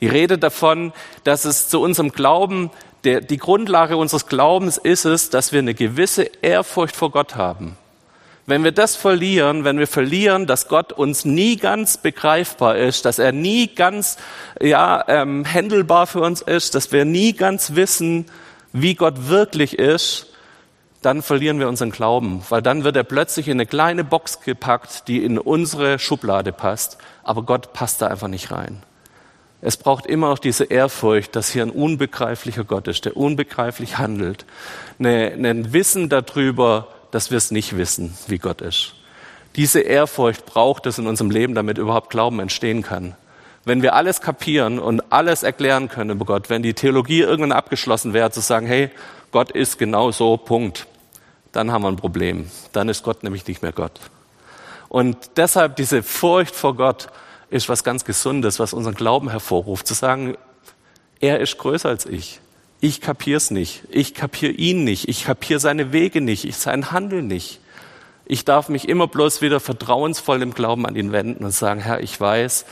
Die 0.00 0.06
redet 0.06 0.42
davon, 0.42 0.92
dass 1.24 1.44
es 1.44 1.68
zu 1.68 1.80
unserem 1.80 2.12
Glauben, 2.12 2.70
der, 3.06 3.20
die 3.20 3.38
Grundlage 3.38 3.96
unseres 3.96 4.26
Glaubens 4.26 4.78
ist 4.78 5.04
es, 5.04 5.30
dass 5.30 5.52
wir 5.52 5.60
eine 5.60 5.74
gewisse 5.74 6.24
Ehrfurcht 6.42 6.96
vor 6.96 7.12
Gott 7.12 7.36
haben. 7.36 7.76
Wenn 8.46 8.64
wir 8.64 8.72
das 8.72 8.96
verlieren, 8.96 9.64
wenn 9.64 9.78
wir 9.78 9.86
verlieren, 9.86 10.46
dass 10.46 10.68
Gott 10.68 10.92
uns 10.92 11.24
nie 11.24 11.56
ganz 11.56 11.98
begreifbar 11.98 12.76
ist, 12.76 13.04
dass 13.04 13.18
er 13.18 13.32
nie 13.32 13.68
ganz 13.68 14.18
ja, 14.60 15.04
ähm, 15.08 15.44
händelbar 15.44 16.06
für 16.06 16.20
uns 16.20 16.42
ist, 16.42 16.74
dass 16.74 16.92
wir 16.92 17.04
nie 17.04 17.32
ganz 17.32 17.74
wissen, 17.74 18.26
wie 18.72 18.94
Gott 18.94 19.28
wirklich 19.28 19.78
ist, 19.78 20.26
dann 21.02 21.22
verlieren 21.22 21.60
wir 21.60 21.68
unseren 21.68 21.92
Glauben, 21.92 22.42
weil 22.48 22.62
dann 22.62 22.82
wird 22.82 22.96
er 22.96 23.04
plötzlich 23.04 23.46
in 23.48 23.54
eine 23.54 23.66
kleine 23.66 24.02
Box 24.02 24.40
gepackt, 24.40 25.06
die 25.06 25.24
in 25.24 25.38
unsere 25.38 25.98
Schublade 25.98 26.52
passt, 26.52 26.98
aber 27.22 27.42
Gott 27.42 27.72
passt 27.72 28.02
da 28.02 28.08
einfach 28.08 28.28
nicht 28.28 28.50
rein. 28.50 28.82
Es 29.62 29.76
braucht 29.76 30.06
immer 30.06 30.28
noch 30.28 30.38
diese 30.38 30.64
Ehrfurcht, 30.64 31.34
dass 31.34 31.50
hier 31.50 31.62
ein 31.62 31.70
unbegreiflicher 31.70 32.64
Gott 32.64 32.88
ist, 32.88 33.04
der 33.04 33.16
unbegreiflich 33.16 33.98
handelt. 33.98 34.44
ein 34.98 35.72
Wissen 35.72 36.08
darüber, 36.08 36.88
dass 37.10 37.30
wir 37.30 37.38
es 37.38 37.50
nicht 37.50 37.76
wissen, 37.76 38.16
wie 38.28 38.38
Gott 38.38 38.60
ist. 38.60 38.94
Diese 39.56 39.80
Ehrfurcht 39.80 40.44
braucht 40.44 40.86
es 40.86 40.98
in 40.98 41.06
unserem 41.06 41.30
Leben, 41.30 41.54
damit 41.54 41.78
überhaupt 41.78 42.10
Glauben 42.10 42.40
entstehen 42.40 42.82
kann. 42.82 43.16
Wenn 43.64 43.82
wir 43.82 43.94
alles 43.94 44.20
kapieren 44.20 44.78
und 44.78 45.02
alles 45.10 45.42
erklären 45.42 45.88
können 45.88 46.10
über 46.10 46.26
Gott, 46.26 46.50
wenn 46.50 46.62
die 46.62 46.74
Theologie 46.74 47.20
irgendwann 47.20 47.52
abgeschlossen 47.52 48.12
wäre, 48.12 48.30
zu 48.30 48.40
sagen, 48.40 48.66
hey, 48.66 48.90
Gott 49.32 49.50
ist 49.50 49.78
genau 49.78 50.12
so, 50.12 50.36
Punkt 50.36 50.86
dann 51.56 51.72
haben 51.72 51.82
wir 51.82 51.88
ein 51.88 51.96
Problem. 51.96 52.50
Dann 52.72 52.90
ist 52.90 53.02
Gott 53.02 53.22
nämlich 53.22 53.46
nicht 53.46 53.62
mehr 53.62 53.72
Gott. 53.72 53.98
Und 54.88 55.16
deshalb 55.36 55.76
diese 55.76 56.02
Furcht 56.02 56.54
vor 56.54 56.76
Gott 56.76 57.08
ist 57.50 57.68
was 57.68 57.84
ganz 57.84 58.04
Gesundes, 58.04 58.58
was 58.58 58.72
unseren 58.72 58.94
Glauben 58.94 59.30
hervorruft. 59.30 59.86
Zu 59.86 59.94
sagen, 59.94 60.36
er 61.20 61.40
ist 61.40 61.58
größer 61.58 61.88
als 61.88 62.06
ich. 62.06 62.40
Ich 62.80 63.00
kapier's 63.00 63.50
nicht. 63.50 63.82
Ich 63.90 64.14
kapier 64.14 64.58
ihn 64.58 64.84
nicht. 64.84 65.08
Ich 65.08 65.24
kapier 65.24 65.58
seine 65.60 65.92
Wege 65.92 66.20
nicht. 66.20 66.44
Ich 66.44 66.56
sein 66.56 66.90
Handeln 66.90 67.26
nicht. 67.26 67.60
Ich 68.26 68.44
darf 68.44 68.68
mich 68.68 68.88
immer 68.88 69.06
bloß 69.06 69.40
wieder 69.40 69.60
vertrauensvoll 69.60 70.42
im 70.42 70.52
Glauben 70.52 70.84
an 70.84 70.96
ihn 70.96 71.12
wenden 71.12 71.44
und 71.44 71.52
sagen, 71.52 71.80
Herr, 71.80 72.00
ich 72.00 72.20
weiß, 72.20 72.66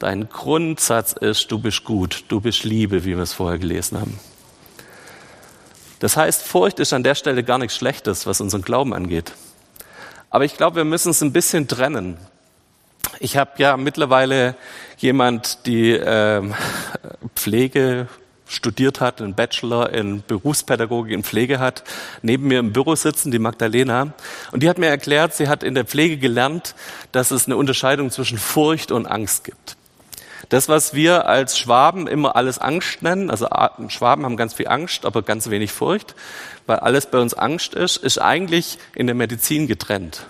dein 0.00 0.28
Grundsatz 0.28 1.12
ist, 1.12 1.50
du 1.52 1.60
bist 1.60 1.84
gut, 1.84 2.24
du 2.28 2.40
bist 2.40 2.64
Liebe, 2.64 3.04
wie 3.04 3.16
wir 3.16 3.22
es 3.22 3.32
vorher 3.32 3.58
gelesen 3.58 4.00
haben. 4.00 4.18
Das 6.00 6.16
heißt, 6.16 6.42
Furcht 6.42 6.80
ist 6.80 6.92
an 6.92 7.04
der 7.04 7.14
Stelle 7.14 7.44
gar 7.44 7.58
nichts 7.58 7.76
Schlechtes, 7.76 8.26
was 8.26 8.40
unseren 8.40 8.62
Glauben 8.62 8.92
angeht. 8.92 9.32
Aber 10.28 10.44
ich 10.44 10.56
glaube, 10.56 10.76
wir 10.76 10.84
müssen 10.84 11.10
es 11.10 11.22
ein 11.22 11.32
bisschen 11.32 11.68
trennen. 11.68 12.18
Ich 13.18 13.36
habe 13.36 13.52
ja 13.58 13.76
mittlerweile 13.76 14.56
jemand, 14.98 15.66
die 15.66 15.92
äh, 15.92 16.42
Pflege 17.34 18.08
studiert 18.46 19.00
hat, 19.00 19.20
einen 19.20 19.34
Bachelor 19.34 19.90
in 19.92 20.22
Berufspädagogik 20.26 21.12
in 21.12 21.24
Pflege 21.24 21.58
hat, 21.58 21.82
neben 22.22 22.46
mir 22.46 22.60
im 22.60 22.72
Büro 22.72 22.94
sitzen, 22.94 23.30
die 23.30 23.38
Magdalena. 23.38 24.12
Und 24.52 24.62
die 24.62 24.68
hat 24.68 24.78
mir 24.78 24.88
erklärt, 24.88 25.34
sie 25.34 25.48
hat 25.48 25.62
in 25.62 25.74
der 25.74 25.84
Pflege 25.84 26.16
gelernt, 26.16 26.74
dass 27.12 27.30
es 27.30 27.46
eine 27.46 27.56
Unterscheidung 27.56 28.10
zwischen 28.10 28.38
Furcht 28.38 28.92
und 28.92 29.06
Angst 29.06 29.44
gibt. 29.44 29.76
Das, 30.48 30.68
was 30.68 30.94
wir 30.94 31.26
als 31.26 31.58
Schwaben 31.58 32.06
immer 32.06 32.36
alles 32.36 32.58
Angst 32.58 33.02
nennen, 33.02 33.30
also 33.30 33.48
Schwaben 33.88 34.24
haben 34.24 34.36
ganz 34.36 34.54
viel 34.54 34.68
Angst, 34.68 35.04
aber 35.04 35.22
ganz 35.22 35.50
wenig 35.50 35.72
Furcht, 35.72 36.14
weil 36.66 36.78
alles 36.78 37.06
bei 37.06 37.18
uns 37.18 37.34
Angst 37.34 37.74
ist, 37.74 37.96
ist 37.96 38.18
eigentlich 38.18 38.78
in 38.94 39.06
der 39.06 39.16
Medizin 39.16 39.66
getrennt. 39.66 40.26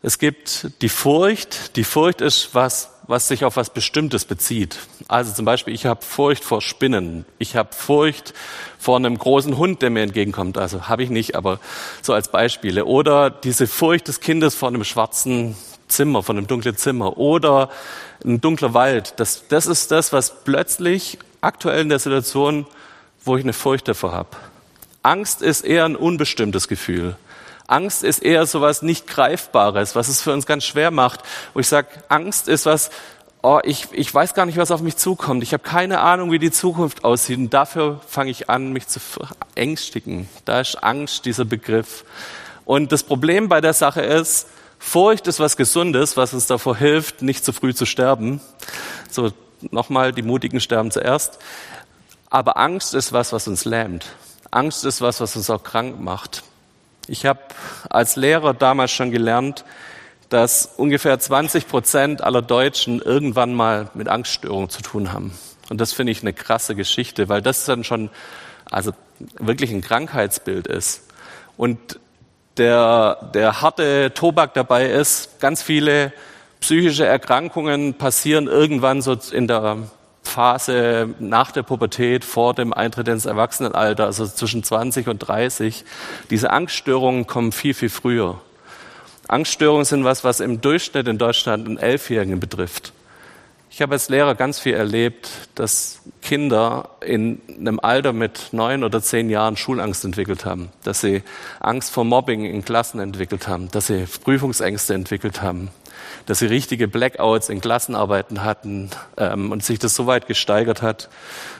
Es 0.00 0.18
gibt 0.18 0.80
die 0.82 0.88
Furcht, 0.88 1.76
die 1.76 1.82
Furcht 1.82 2.20
ist 2.20 2.54
was, 2.54 2.90
was 3.08 3.26
sich 3.26 3.44
auf 3.44 3.56
was 3.56 3.70
Bestimmtes 3.70 4.24
bezieht. 4.26 4.78
Also 5.08 5.32
zum 5.32 5.44
Beispiel, 5.44 5.74
ich 5.74 5.86
habe 5.86 6.04
Furcht 6.04 6.44
vor 6.44 6.60
Spinnen, 6.60 7.24
ich 7.38 7.56
habe 7.56 7.70
Furcht 7.72 8.32
vor 8.78 8.96
einem 8.96 9.18
großen 9.18 9.56
Hund, 9.56 9.82
der 9.82 9.90
mir 9.90 10.02
entgegenkommt. 10.02 10.56
Also 10.56 10.88
habe 10.88 11.02
ich 11.02 11.10
nicht, 11.10 11.34
aber 11.34 11.58
so 12.00 12.12
als 12.12 12.30
Beispiele. 12.30 12.84
Oder 12.84 13.30
diese 13.30 13.66
Furcht 13.66 14.06
des 14.06 14.20
Kindes 14.20 14.54
vor 14.54 14.68
einem 14.68 14.84
schwarzen 14.84 15.56
Zimmer, 15.88 16.22
von 16.22 16.36
einem 16.36 16.46
dunklen 16.46 16.76
Zimmer. 16.76 17.18
Oder 17.18 17.70
ein 18.24 18.40
dunkler 18.40 18.74
Wald. 18.74 19.14
Das, 19.16 19.48
das 19.48 19.66
ist 19.66 19.90
das, 19.90 20.12
was 20.12 20.44
plötzlich 20.44 21.18
aktuell 21.40 21.80
in 21.80 21.88
der 21.88 21.98
Situation, 21.98 22.66
wo 23.24 23.36
ich 23.36 23.42
eine 23.42 23.52
Furcht 23.52 23.88
davor 23.88 24.12
habe. 24.12 24.36
Angst 25.02 25.42
ist 25.42 25.62
eher 25.62 25.86
ein 25.86 25.96
unbestimmtes 25.96 26.68
Gefühl. 26.68 27.16
Angst 27.68 28.02
ist 28.02 28.18
eher 28.20 28.46
so 28.46 28.60
was 28.60 28.82
nicht 28.82 29.06
Greifbares, 29.06 29.94
was 29.94 30.08
es 30.08 30.20
für 30.22 30.32
uns 30.32 30.46
ganz 30.46 30.64
schwer 30.64 30.90
macht. 30.90 31.20
Wo 31.54 31.60
ich 31.60 31.68
sage, 31.68 31.88
Angst 32.08 32.48
ist 32.48 32.66
was, 32.66 32.90
oh, 33.42 33.60
ich, 33.62 33.88
ich 33.92 34.12
weiß 34.12 34.34
gar 34.34 34.46
nicht, 34.46 34.56
was 34.56 34.70
auf 34.70 34.80
mich 34.80 34.96
zukommt. 34.96 35.42
Ich 35.42 35.52
habe 35.52 35.62
keine 35.62 36.00
Ahnung, 36.00 36.32
wie 36.32 36.38
die 36.38 36.50
Zukunft 36.50 37.04
aussieht. 37.04 37.38
Und 37.38 37.54
dafür 37.54 38.00
fange 38.08 38.30
ich 38.30 38.48
an, 38.48 38.72
mich 38.72 38.88
zu 38.88 39.00
ängstigen. 39.54 40.28
Da 40.46 40.60
ist 40.60 40.82
Angst 40.82 41.26
dieser 41.26 41.44
Begriff. 41.44 42.04
Und 42.64 42.90
das 42.90 43.02
Problem 43.02 43.48
bei 43.48 43.60
der 43.60 43.74
Sache 43.74 44.00
ist, 44.00 44.48
Furcht 44.78 45.26
ist 45.26 45.40
was 45.40 45.56
Gesundes, 45.56 46.16
was 46.16 46.32
uns 46.32 46.46
davor 46.46 46.76
hilft, 46.76 47.20
nicht 47.22 47.44
zu 47.44 47.52
früh 47.52 47.74
zu 47.74 47.84
sterben. 47.84 48.40
So, 49.10 49.32
nochmal, 49.70 50.12
die 50.12 50.22
Mutigen 50.22 50.60
sterben 50.60 50.90
zuerst. 50.90 51.38
Aber 52.30 52.56
Angst 52.56 52.94
ist 52.94 53.12
was, 53.12 53.32
was 53.32 53.48
uns 53.48 53.64
lähmt. 53.64 54.06
Angst 54.50 54.84
ist 54.84 55.00
was, 55.00 55.20
was 55.20 55.36
uns 55.36 55.50
auch 55.50 55.62
krank 55.62 56.00
macht. 56.00 56.44
Ich 57.08 57.26
habe 57.26 57.40
als 57.90 58.16
Lehrer 58.16 58.54
damals 58.54 58.90
schon 58.90 59.10
gelernt, 59.10 59.64
dass 60.28 60.66
ungefähr 60.76 61.18
20 61.18 61.66
Prozent 61.68 62.22
aller 62.22 62.42
Deutschen 62.42 63.00
irgendwann 63.00 63.54
mal 63.54 63.90
mit 63.94 64.08
Angststörungen 64.08 64.68
zu 64.68 64.82
tun 64.82 65.12
haben. 65.12 65.32
Und 65.70 65.80
das 65.80 65.92
finde 65.92 66.12
ich 66.12 66.22
eine 66.22 66.32
krasse 66.32 66.74
Geschichte, 66.74 67.28
weil 67.28 67.42
das 67.42 67.64
dann 67.64 67.84
schon 67.84 68.10
also 68.70 68.92
wirklich 69.38 69.70
ein 69.70 69.80
Krankheitsbild 69.80 70.66
ist. 70.66 71.04
Und 71.56 71.98
der, 72.58 73.30
der 73.34 73.60
harte 73.60 74.12
Tobak 74.14 74.54
dabei 74.54 74.86
ist. 74.86 75.40
Ganz 75.40 75.62
viele 75.62 76.12
psychische 76.60 77.06
Erkrankungen 77.06 77.94
passieren 77.94 78.48
irgendwann 78.48 79.00
so 79.00 79.16
in 79.30 79.46
der 79.46 79.78
Phase 80.28 81.14
nach 81.18 81.50
der 81.50 81.62
Pubertät, 81.62 82.24
vor 82.24 82.54
dem 82.54 82.72
Eintritt 82.72 83.08
ins 83.08 83.26
Erwachsenenalter, 83.26 84.04
also 84.04 84.26
zwischen 84.26 84.62
20 84.62 85.08
und 85.08 85.18
30. 85.18 85.84
Diese 86.30 86.50
Angststörungen 86.50 87.26
kommen 87.26 87.52
viel, 87.52 87.74
viel 87.74 87.90
früher. 87.90 88.40
Angststörungen 89.26 89.84
sind 89.84 90.04
was, 90.04 90.24
was 90.24 90.40
im 90.40 90.60
Durchschnitt 90.60 91.08
in 91.08 91.18
Deutschland 91.18 91.66
einen 91.66 91.78
Elfjährigen 91.78 92.40
betrifft. 92.40 92.92
Ich 93.70 93.82
habe 93.82 93.92
als 93.92 94.08
Lehrer 94.08 94.34
ganz 94.34 94.58
viel 94.58 94.74
erlebt, 94.74 95.28
dass 95.54 96.00
Kinder 96.22 96.90
in 97.00 97.40
einem 97.48 97.78
Alter 97.80 98.12
mit 98.12 98.48
neun 98.52 98.82
oder 98.82 99.02
zehn 99.02 99.28
Jahren 99.28 99.56
Schulangst 99.56 100.04
entwickelt 100.04 100.44
haben, 100.44 100.70
dass 100.82 101.00
sie 101.00 101.22
Angst 101.60 101.92
vor 101.92 102.04
Mobbing 102.04 102.44
in 102.44 102.64
Klassen 102.64 102.98
entwickelt 102.98 103.46
haben, 103.46 103.70
dass 103.70 103.88
sie 103.88 104.06
Prüfungsängste 104.24 104.94
entwickelt 104.94 105.42
haben, 105.42 105.68
dass 106.28 106.40
sie 106.40 106.46
richtige 106.46 106.88
Blackouts 106.88 107.48
in 107.48 107.62
Klassenarbeiten 107.62 108.44
hatten 108.44 108.90
ähm, 109.16 109.50
und 109.50 109.64
sich 109.64 109.78
das 109.78 109.94
so 109.94 110.06
weit 110.06 110.26
gesteigert 110.26 110.82
hat, 110.82 111.08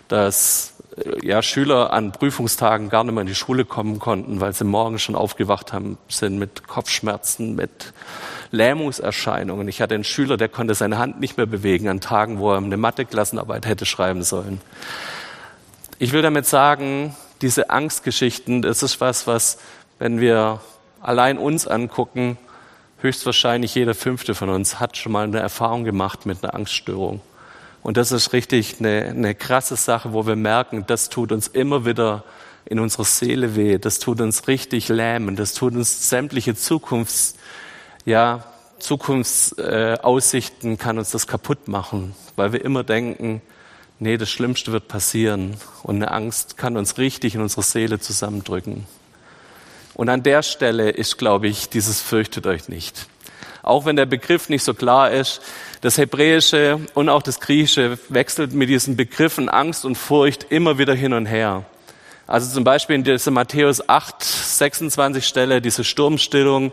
dass 0.08 0.75
äh, 0.98 1.26
ja, 1.26 1.40
Schüler 1.40 1.90
an 1.94 2.12
Prüfungstagen 2.12 2.90
gar 2.90 3.02
nicht 3.02 3.14
mehr 3.14 3.22
in 3.22 3.28
die 3.28 3.34
Schule 3.34 3.64
kommen 3.64 3.98
konnten, 3.98 4.42
weil 4.42 4.52
sie 4.52 4.64
morgen 4.64 4.98
schon 4.98 5.14
aufgewacht 5.14 5.72
haben, 5.72 5.96
sind 6.08 6.38
mit 6.38 6.68
Kopfschmerzen, 6.68 7.56
mit 7.56 7.94
Lähmungserscheinungen. 8.50 9.66
Ich 9.68 9.80
hatte 9.80 9.94
einen 9.94 10.04
Schüler, 10.04 10.37
der 10.37 10.50
konnte 10.50 10.75
seine 10.75 10.98
Hand 10.98 11.18
nicht 11.18 11.38
mehr 11.38 11.46
bewegen 11.46 11.88
an 11.88 12.00
Tagen, 12.00 12.38
wo 12.38 12.52
er 12.52 12.58
eine 12.58 12.76
Mathe-Klassenarbeit 12.76 13.64
hätte 13.64 13.87
schreiben 13.87 14.22
sollen. 14.22 14.60
Ich 15.98 16.12
will 16.12 16.20
damit 16.20 16.44
sagen, 16.44 17.16
diese 17.40 17.70
Angstgeschichten, 17.70 18.60
das 18.60 18.82
ist 18.82 19.00
was, 19.00 19.26
was, 19.26 19.56
wenn 19.98 20.20
wir 20.20 20.60
allein 21.00 21.38
uns 21.38 21.66
angucken, 21.66 22.37
höchstwahrscheinlich 23.00 23.75
jeder 23.75 23.95
fünfte 23.95 24.35
von 24.35 24.49
uns 24.49 24.81
hat 24.81 24.97
schon 24.97 25.12
mal 25.12 25.25
eine 25.25 25.40
Erfahrung 25.40 25.85
gemacht 25.85 26.26
mit 26.26 26.43
einer 26.43 26.55
Angststörung. 26.55 27.21
Und 27.83 27.97
das 27.97 28.12
ist 28.12 28.33
richtig 28.33 28.76
eine, 28.81 29.07
eine 29.07 29.35
krasse 29.35 29.76
Sache, 29.76 30.12
wo 30.12 30.26
wir 30.26 30.37
merken, 30.37 30.85
das 30.87 31.09
tut 31.09 31.33
uns 31.33 31.47
immer 31.47 31.85
wieder 31.85 32.25
in 32.64 32.81
unserer 32.81 33.05
Seele 33.05 33.57
weh. 33.57 33.78
Das 33.78 33.99
tut 33.99 34.21
uns 34.21 34.49
richtig 34.49 34.88
lähmen. 34.88 35.37
Das 35.37 35.55
tut 35.55 35.75
uns 35.75 36.11
sämtliche 36.11 36.55
Zukunfts, 36.55 37.37
ja, 38.05 38.45
Zukunftsaussichten 38.78 40.78
kann 40.78 40.99
uns 40.99 41.11
das 41.11 41.26
kaputt 41.26 41.67
machen, 41.67 42.14
weil 42.37 42.52
wir 42.52 42.64
immer 42.64 42.85
denken, 42.85 43.43
nee, 43.99 44.17
das 44.17 44.31
Schlimmste 44.31 44.71
wird 44.71 44.87
passieren. 44.87 45.57
Und 45.83 45.97
eine 45.97 46.12
Angst 46.12 46.57
kann 46.57 46.76
uns 46.76 46.99
richtig 46.99 47.35
in 47.35 47.40
unsere 47.40 47.62
Seele 47.62 47.99
zusammendrücken. 47.99 48.87
Und 49.99 50.09
an 50.11 50.23
der 50.23 50.45
Stelle 50.45 50.90
ist, 50.90 51.19
glaube 51.19 51.49
ich, 51.49 51.71
dieses 51.71 52.00
fürchtet 52.00 52.47
euch 52.47 52.69
nicht. 52.69 53.09
Auch 53.64 53.85
wenn 53.85 53.97
der 53.97 54.07
Begriff 54.07 54.49
nicht 54.49 54.62
so 54.62 54.73
klar 54.73 55.11
ist, 55.11 55.40
das 55.81 55.99
Hebräische 55.99 56.78
und 56.95 57.09
auch 57.09 57.21
das 57.21 57.40
Griechische 57.40 57.99
wechselt 58.09 58.52
mit 58.52 58.69
diesen 58.69 58.95
Begriffen 58.97 59.49
Angst 59.49 59.85
und 59.85 59.97
Furcht 59.97 60.47
immer 60.50 60.78
wieder 60.78 60.95
hin 60.95 61.14
und 61.14 61.26
her. 61.26 61.64
Also 62.28 62.55
zum 62.55 62.62
Beispiel 62.62 62.95
in 62.95 63.02
dieser 63.02 63.33
Matthäus 63.33 63.88
8, 63.88 64.23
26 64.23 65.26
Stelle, 65.26 65.61
diese 65.61 65.83
Sturmstillung, 65.83 66.71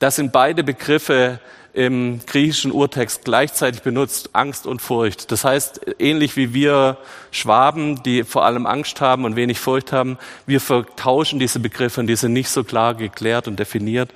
das 0.00 0.16
sind 0.16 0.32
beide 0.32 0.64
Begriffe 0.64 1.38
im 1.78 2.18
griechischen 2.26 2.72
Urtext 2.72 3.24
gleichzeitig 3.24 3.82
benutzt, 3.82 4.30
Angst 4.32 4.66
und 4.66 4.82
Furcht. 4.82 5.30
Das 5.30 5.44
heißt, 5.44 5.80
ähnlich 6.00 6.36
wie 6.36 6.52
wir 6.52 6.96
Schwaben, 7.30 8.02
die 8.02 8.24
vor 8.24 8.44
allem 8.44 8.66
Angst 8.66 9.00
haben 9.00 9.24
und 9.24 9.36
wenig 9.36 9.60
Furcht 9.60 9.92
haben, 9.92 10.18
wir 10.44 10.60
vertauschen 10.60 11.38
diese 11.38 11.60
Begriffe 11.60 12.00
und 12.00 12.08
die 12.08 12.16
sind 12.16 12.32
nicht 12.32 12.48
so 12.50 12.64
klar 12.64 12.94
geklärt 12.94 13.46
und 13.46 13.60
definiert. 13.60 14.10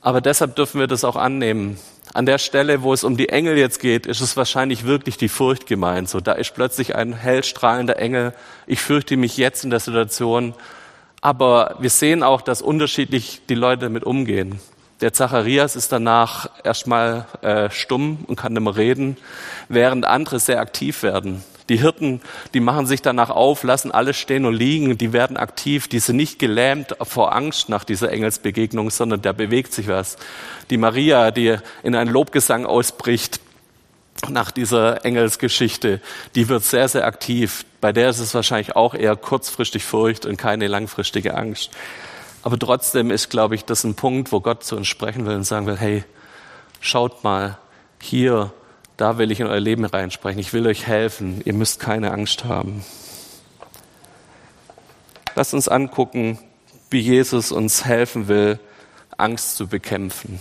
Aber 0.00 0.22
deshalb 0.22 0.56
dürfen 0.56 0.80
wir 0.80 0.86
das 0.86 1.04
auch 1.04 1.16
annehmen. 1.16 1.76
An 2.14 2.24
der 2.24 2.38
Stelle, 2.38 2.82
wo 2.82 2.94
es 2.94 3.04
um 3.04 3.18
die 3.18 3.28
Engel 3.28 3.58
jetzt 3.58 3.80
geht, 3.80 4.06
ist 4.06 4.22
es 4.22 4.38
wahrscheinlich 4.38 4.86
wirklich 4.86 5.18
die 5.18 5.28
Furcht 5.28 5.66
gemeint. 5.66 6.08
So, 6.08 6.20
da 6.20 6.32
ist 6.32 6.54
plötzlich 6.54 6.94
ein 6.94 7.12
hellstrahlender 7.12 7.98
Engel. 7.98 8.32
Ich 8.66 8.80
fürchte 8.80 9.18
mich 9.18 9.36
jetzt 9.36 9.64
in 9.64 9.70
der 9.70 9.80
Situation. 9.80 10.54
Aber 11.20 11.76
wir 11.78 11.90
sehen 11.90 12.22
auch, 12.22 12.40
dass 12.40 12.62
unterschiedlich 12.62 13.42
die 13.50 13.54
Leute 13.54 13.82
damit 13.82 14.04
umgehen. 14.04 14.60
Der 15.02 15.12
Zacharias 15.12 15.76
ist 15.76 15.92
danach 15.92 16.48
erstmal 16.64 17.26
äh, 17.42 17.68
stumm 17.68 18.24
und 18.26 18.36
kann 18.36 18.54
nicht 18.54 18.62
mehr 18.62 18.76
reden, 18.76 19.18
während 19.68 20.06
andere 20.06 20.40
sehr 20.40 20.58
aktiv 20.58 21.02
werden. 21.02 21.44
Die 21.68 21.78
Hirten, 21.78 22.22
die 22.54 22.60
machen 22.60 22.86
sich 22.86 23.02
danach 23.02 23.28
auf, 23.28 23.62
lassen 23.62 23.90
alles 23.90 24.16
stehen 24.16 24.46
und 24.46 24.54
liegen, 24.54 24.96
die 24.96 25.12
werden 25.12 25.36
aktiv, 25.36 25.88
die 25.88 25.98
sind 25.98 26.16
nicht 26.16 26.38
gelähmt 26.38 26.96
vor 27.02 27.34
Angst 27.34 27.68
nach 27.68 27.84
dieser 27.84 28.10
Engelsbegegnung, 28.10 28.90
sondern 28.90 29.20
da 29.20 29.32
bewegt 29.32 29.74
sich 29.74 29.88
was. 29.88 30.16
Die 30.70 30.78
Maria, 30.78 31.30
die 31.30 31.56
in 31.82 31.94
einen 31.94 32.10
Lobgesang 32.10 32.64
ausbricht 32.64 33.40
nach 34.28 34.50
dieser 34.50 35.04
Engelsgeschichte, 35.04 36.00
die 36.36 36.48
wird 36.48 36.62
sehr, 36.62 36.88
sehr 36.88 37.04
aktiv. 37.04 37.66
Bei 37.82 37.92
der 37.92 38.08
ist 38.08 38.20
es 38.20 38.32
wahrscheinlich 38.32 38.76
auch 38.76 38.94
eher 38.94 39.16
kurzfristig 39.16 39.84
Furcht 39.84 40.24
und 40.24 40.38
keine 40.38 40.68
langfristige 40.68 41.34
Angst. 41.34 41.70
Aber 42.46 42.60
trotzdem 42.60 43.10
ist, 43.10 43.28
glaube 43.28 43.56
ich, 43.56 43.64
das 43.64 43.82
ein 43.82 43.96
Punkt, 43.96 44.30
wo 44.30 44.38
Gott 44.38 44.62
zu 44.62 44.76
uns 44.76 44.86
sprechen 44.86 45.26
will 45.26 45.34
und 45.34 45.42
sagen 45.42 45.66
will, 45.66 45.76
hey, 45.76 46.04
schaut 46.78 47.24
mal, 47.24 47.58
hier, 48.00 48.52
da 48.96 49.18
will 49.18 49.32
ich 49.32 49.40
in 49.40 49.48
euer 49.48 49.58
Leben 49.58 49.84
reinsprechen. 49.84 50.38
Ich 50.38 50.52
will 50.52 50.64
euch 50.68 50.86
helfen. 50.86 51.42
Ihr 51.44 51.54
müsst 51.54 51.80
keine 51.80 52.12
Angst 52.12 52.44
haben. 52.44 52.84
Lasst 55.34 55.54
uns 55.54 55.66
angucken, 55.66 56.38
wie 56.88 57.00
Jesus 57.00 57.50
uns 57.50 57.84
helfen 57.84 58.28
will, 58.28 58.60
Angst 59.16 59.56
zu 59.56 59.66
bekämpfen. 59.66 60.38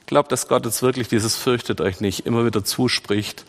Ich 0.00 0.06
glaube, 0.06 0.28
dass 0.28 0.48
Gott 0.48 0.66
uns 0.66 0.82
wirklich 0.82 1.06
dieses 1.06 1.36
fürchtet 1.36 1.80
euch 1.80 2.00
nicht 2.00 2.26
immer 2.26 2.44
wieder 2.44 2.64
zuspricht. 2.64 3.44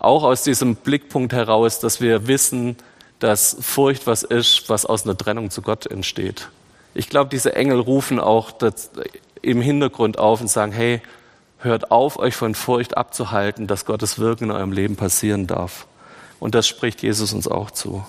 Auch 0.00 0.24
aus 0.24 0.42
diesem 0.42 0.74
Blickpunkt 0.74 1.32
heraus, 1.32 1.78
dass 1.78 2.00
wir 2.00 2.26
wissen, 2.26 2.76
dass 3.18 3.56
Furcht 3.60 4.06
was 4.06 4.22
ist, 4.22 4.68
was 4.68 4.86
aus 4.86 5.04
einer 5.04 5.16
Trennung 5.16 5.50
zu 5.50 5.62
Gott 5.62 5.86
entsteht. 5.86 6.48
Ich 6.94 7.08
glaube, 7.08 7.30
diese 7.30 7.54
Engel 7.56 7.80
rufen 7.80 8.20
auch 8.20 8.52
im 9.42 9.60
Hintergrund 9.60 10.18
auf 10.18 10.40
und 10.40 10.48
sagen, 10.48 10.72
hey, 10.72 11.02
hört 11.58 11.90
auf, 11.90 12.18
euch 12.18 12.36
von 12.36 12.54
Furcht 12.54 12.96
abzuhalten, 12.96 13.66
dass 13.66 13.84
Gottes 13.84 14.18
Wirken 14.18 14.44
in 14.44 14.50
eurem 14.50 14.72
Leben 14.72 14.96
passieren 14.96 15.46
darf. 15.46 15.86
Und 16.38 16.54
das 16.54 16.68
spricht 16.68 17.02
Jesus 17.02 17.32
uns 17.32 17.48
auch 17.48 17.70
zu. 17.70 18.04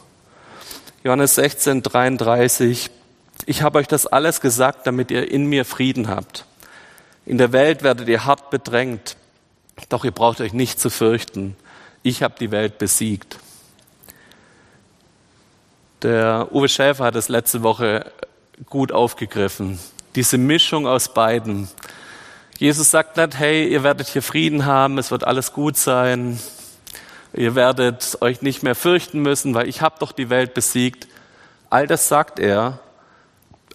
Johannes 1.04 1.36
16, 1.36 1.84
33, 1.84 2.90
ich 3.46 3.62
habe 3.62 3.80
euch 3.80 3.88
das 3.88 4.08
alles 4.08 4.42
gesagt, 4.42 4.88
damit 4.88 5.12
ihr 5.12 5.32
in 5.32 5.46
mir 5.46 5.66
Frieden 5.66 6.08
habt. 6.08 6.46
In 7.26 7.38
der 7.38 7.52
Welt 7.52 7.84
werdet 7.84 8.08
ihr 8.08 8.26
hart 8.26 8.50
bedrängt, 8.50 9.18
doch 9.90 10.06
ihr 10.06 10.12
braucht 10.12 10.42
euch 10.42 10.54
nicht 10.54 10.80
zu 10.80 10.90
fürchten. 10.90 11.56
Ich 12.04 12.24
habe 12.24 12.36
die 12.40 12.52
Welt 12.52 12.78
besiegt. 12.78 13.40
Der 16.02 16.50
Uwe 16.52 16.68
Schäfer 16.68 17.06
hat 17.06 17.16
es 17.16 17.30
letzte 17.30 17.64
Woche 17.64 18.12
gut 18.70 18.92
aufgegriffen. 18.92 19.80
Diese 20.16 20.38
Mischung 20.38 20.88
aus 20.88 21.14
beiden. 21.14 21.70
Jesus 22.58 22.92
sagt 22.92 23.18
nicht, 23.18 23.38
hey, 23.38 23.68
ihr 23.68 23.84
werdet 23.84 24.08
hier 24.08 24.22
Frieden 24.22 24.66
haben, 24.66 24.98
es 24.98 25.12
wird 25.12 25.26
alles 25.26 25.52
gut 25.52 25.78
sein, 25.78 26.40
ihr 27.34 27.56
werdet 27.56 28.18
euch 28.22 28.42
nicht 28.42 28.64
mehr 28.64 28.76
fürchten 28.76 29.22
müssen, 29.22 29.54
weil 29.54 29.68
ich 29.68 29.82
habe 29.82 29.96
doch 30.00 30.12
die 30.12 30.30
Welt 30.30 30.54
besiegt. 30.54 31.08
All 31.70 31.88
das 31.88 32.08
sagt 32.08 32.40
er, 32.40 32.80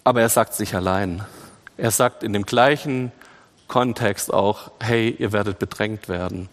aber 0.03 0.21
er 0.21 0.29
sagt 0.29 0.53
sich 0.53 0.75
allein. 0.75 1.23
Er 1.77 1.91
sagt 1.91 2.23
in 2.23 2.33
dem 2.33 2.45
gleichen 2.45 3.11
Kontext 3.67 4.33
auch, 4.33 4.71
hey, 4.79 5.15
ihr 5.17 5.31
werdet 5.31 5.59
bedrängt 5.59 6.09
werden. 6.09 6.49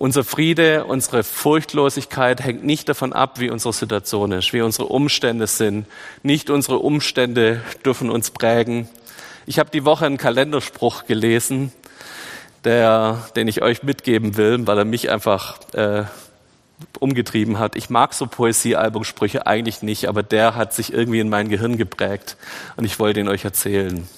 Unser 0.00 0.22
Friede, 0.22 0.84
unsere 0.84 1.24
Furchtlosigkeit 1.24 2.40
hängt 2.40 2.62
nicht 2.62 2.88
davon 2.88 3.12
ab, 3.12 3.40
wie 3.40 3.50
unsere 3.50 3.72
Situation 3.72 4.30
ist, 4.30 4.52
wie 4.52 4.60
unsere 4.60 4.86
Umstände 4.86 5.48
sind. 5.48 5.86
Nicht 6.22 6.50
unsere 6.50 6.78
Umstände 6.78 7.62
dürfen 7.84 8.08
uns 8.08 8.30
prägen. 8.30 8.88
Ich 9.44 9.58
habe 9.58 9.70
die 9.70 9.84
Woche 9.84 10.06
einen 10.06 10.16
Kalenderspruch 10.16 11.06
gelesen, 11.06 11.72
der, 12.62 13.24
den 13.34 13.48
ich 13.48 13.60
euch 13.60 13.82
mitgeben 13.82 14.36
will, 14.36 14.64
weil 14.68 14.78
er 14.78 14.84
mich 14.84 15.10
einfach 15.10 15.58
äh, 15.72 16.04
umgetrieben 17.00 17.58
hat. 17.58 17.74
Ich 17.74 17.90
mag 17.90 18.14
so 18.14 18.28
Poesiealbumsprüche 18.28 19.48
eigentlich 19.48 19.82
nicht, 19.82 20.06
aber 20.08 20.22
der 20.22 20.54
hat 20.54 20.74
sich 20.74 20.92
irgendwie 20.92 21.18
in 21.18 21.28
mein 21.28 21.48
Gehirn 21.48 21.76
geprägt 21.76 22.36
und 22.76 22.84
ich 22.84 23.00
wollte 23.00 23.18
ihn 23.18 23.28
euch 23.28 23.44
erzählen. 23.44 24.08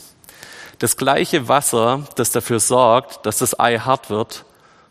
Das 0.78 0.98
gleiche 0.98 1.48
Wasser, 1.48 2.06
das 2.16 2.32
dafür 2.32 2.60
sorgt, 2.60 3.24
dass 3.24 3.38
das 3.38 3.58
Ei 3.58 3.78
hart 3.78 4.10
wird, 4.10 4.44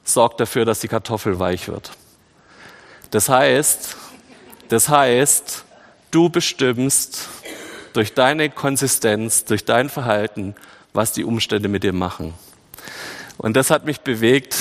sorgt 0.10 0.40
dafür, 0.40 0.66
dass 0.66 0.80
die 0.80 0.88
Kartoffel 0.88 1.40
weich 1.40 1.68
wird. 1.68 1.92
Das 3.12 3.30
heißt, 3.30 3.96
das 4.70 4.90
heißt, 4.90 5.66
du 6.12 6.30
bestimmst 6.30 7.30
durch 7.94 8.14
deine 8.14 8.50
Konsistenz, 8.50 9.46
durch 9.46 9.66
dein 9.66 9.90
Verhalten, 9.90 10.56
was 10.94 11.12
die 11.14 11.24
Umstände 11.24 11.70
mit 11.70 11.84
dir 11.84 11.94
machen. 11.94 12.34
Und 13.38 13.56
das 13.56 13.72
hat 13.72 13.86
mich 13.86 14.02
bewegt. 14.02 14.56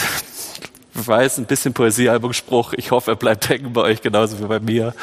Ich 0.94 1.06
weiß, 1.06 1.38
ein 1.38 1.44
bisschen 1.44 1.74
Poesiealbumspruch. 1.74 2.72
Ich 2.74 2.90
hoffe, 2.90 3.12
er 3.12 3.16
bleibt 3.16 3.48
hängen 3.48 3.72
bei 3.72 3.82
euch 3.82 4.02
genauso 4.02 4.40
wie 4.40 4.46
bei 4.46 4.60
mir. 4.60 4.94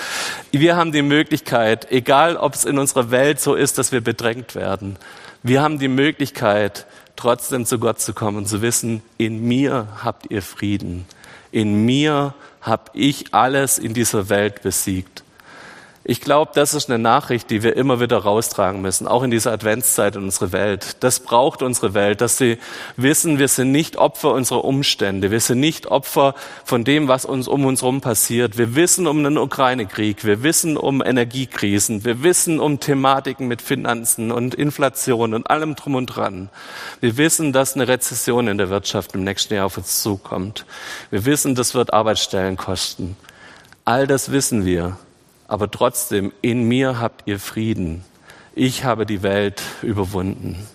Wir 0.51 0.75
haben 0.75 0.91
die 0.91 1.01
Möglichkeit, 1.01 1.91
egal 1.91 2.36
ob 2.36 2.53
es 2.53 2.65
in 2.65 2.77
unserer 2.79 3.12
Welt 3.12 3.39
so 3.39 3.55
ist, 3.55 3.77
dass 3.77 3.91
wir 3.91 4.01
bedrängt 4.01 4.55
werden, 4.55 4.97
wir 5.43 5.62
haben 5.62 5.77
die 5.77 5.88
Möglichkeit, 5.88 6.88
trotzdem 7.15 7.65
zu 7.65 7.80
Gott 7.80 7.99
zu 7.99 8.13
kommen 8.13 8.38
und 8.38 8.47
zu 8.47 8.62
wissen, 8.62 9.01
in 9.17 9.43
mir 9.43 9.88
habt 10.04 10.32
ihr 10.32 10.41
Frieden. 10.41 11.06
In 11.51 11.86
mir 11.86 12.34
habe 12.62 12.91
ich 12.93 13.34
alles 13.34 13.78
in 13.78 13.93
dieser 13.93 14.30
Welt 14.30 14.62
besiegt. 14.62 15.24
Ich 16.07 16.21
glaube, 16.21 16.51
das 16.53 16.75
ist 16.75 16.87
eine 16.87 16.99
Nachricht, 16.99 17.49
die 17.49 17.63
wir 17.63 17.75
immer 17.75 17.99
wieder 17.99 18.19
raustragen 18.19 18.79
müssen, 18.79 19.07
auch 19.07 19.23
in 19.23 19.31
dieser 19.31 19.51
Adventszeit 19.51 20.15
in 20.15 20.25
unsere 20.25 20.51
Welt. 20.51 20.97
Das 20.99 21.19
braucht 21.19 21.63
unsere 21.63 21.95
Welt, 21.95 22.21
dass 22.21 22.37
sie 22.37 22.59
wissen, 22.95 23.39
wir 23.39 23.47
sind 23.47 23.71
nicht 23.71 23.97
Opfer 23.97 24.31
unserer 24.33 24.65
Umstände, 24.65 25.31
wir 25.31 25.39
sind 25.39 25.61
nicht 25.61 25.87
Opfer 25.87 26.35
von 26.63 26.83
dem, 26.83 27.07
was 27.07 27.25
uns 27.25 27.47
um 27.47 27.65
uns 27.65 27.81
herum 27.81 28.01
passiert. 28.01 28.55
Wir 28.55 28.75
wissen 28.75 29.07
um 29.07 29.23
den 29.23 29.39
Ukraine-Krieg, 29.39 30.23
wir 30.25 30.43
wissen 30.43 30.77
um 30.77 31.01
Energiekrisen, 31.03 32.05
wir 32.05 32.21
wissen 32.21 32.59
um 32.59 32.79
Thematiken 32.79 33.47
mit 33.47 33.63
Finanzen 33.63 34.31
und 34.31 34.53
Inflation 34.53 35.33
und 35.33 35.49
allem 35.49 35.73
drum 35.73 35.95
und 35.95 36.05
dran. 36.05 36.49
Wir 36.99 37.17
wissen, 37.17 37.51
dass 37.51 37.73
eine 37.73 37.87
Rezession 37.87 38.47
in 38.47 38.59
der 38.59 38.69
Wirtschaft 38.69 39.15
im 39.15 39.23
nächsten 39.23 39.55
Jahr 39.55 39.65
auf 39.65 39.77
uns 39.77 40.03
zukommt. 40.03 40.67
Wir 41.09 41.25
wissen, 41.25 41.55
das 41.55 41.73
wird 41.73 41.93
Arbeitsstellen 41.93 42.57
kosten. 42.57 43.17
All 43.85 44.05
das 44.05 44.31
wissen 44.31 44.67
wir, 44.67 44.99
aber 45.47 45.69
trotzdem, 45.69 46.31
in 46.41 46.63
mir 46.67 46.99
habt 46.99 47.27
ihr 47.27 47.39
Frieden. 47.39 48.03
Ich 48.55 48.84
habe 48.84 49.05
die 49.05 49.21
Welt 49.21 49.62
überwunden. 49.81 50.67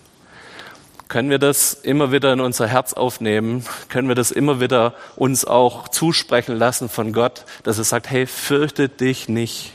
Können 1.09 1.31
wir 1.31 1.41
das 1.41 1.75
immer 1.75 2.13
wieder 2.13 2.33
in 2.33 2.41
unser 2.41 2.69
Herz 2.69 2.93
aufnehmen? 2.93 3.65
Können 3.89 4.07
wir 4.07 4.15
das 4.15 4.31
immer 4.31 4.61
wieder 4.61 4.95
uns 5.17 5.45
auch 5.45 5.89
zusprechen 5.89 6.57
lassen 6.57 6.89
von 6.89 7.13
Gott, 7.13 7.45
dass 7.65 7.79
er 7.79 7.85
sagt, 7.85 8.11
hey, 8.11 8.27
fürchte 8.27 8.89
dich 8.89 9.29
nicht. 9.29 9.73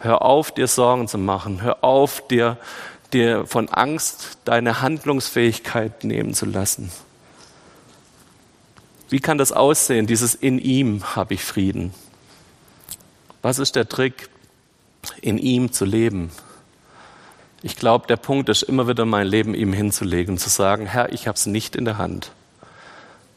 Hör 0.00 0.22
auf, 0.22 0.52
dir 0.52 0.66
Sorgen 0.66 1.08
zu 1.08 1.16
machen. 1.16 1.62
Hör 1.62 1.82
auf, 1.82 2.26
dir, 2.28 2.58
dir 3.14 3.46
von 3.46 3.70
Angst 3.70 4.38
deine 4.44 4.82
Handlungsfähigkeit 4.82 6.04
nehmen 6.04 6.34
zu 6.34 6.44
lassen. 6.44 6.92
Wie 9.08 9.20
kann 9.20 9.38
das 9.38 9.52
aussehen? 9.52 10.06
Dieses 10.06 10.34
in 10.34 10.58
ihm 10.58 11.16
habe 11.16 11.32
ich 11.32 11.42
Frieden. 11.42 11.94
Was 13.42 13.58
ist 13.58 13.76
der 13.76 13.88
Trick, 13.88 14.28
in 15.20 15.38
ihm 15.38 15.72
zu 15.72 15.84
leben? 15.84 16.30
Ich 17.62 17.76
glaube, 17.76 18.06
der 18.06 18.16
Punkt 18.16 18.48
ist 18.48 18.62
immer 18.62 18.86
wieder 18.88 19.04
mein 19.04 19.26
Leben 19.26 19.54
ihm 19.54 19.72
hinzulegen 19.72 20.38
zu 20.38 20.48
sagen, 20.48 20.86
Herr, 20.86 21.12
ich 21.12 21.26
habe 21.26 21.36
es 21.36 21.46
nicht 21.46 21.74
in 21.74 21.84
der 21.84 21.98
Hand. 21.98 22.32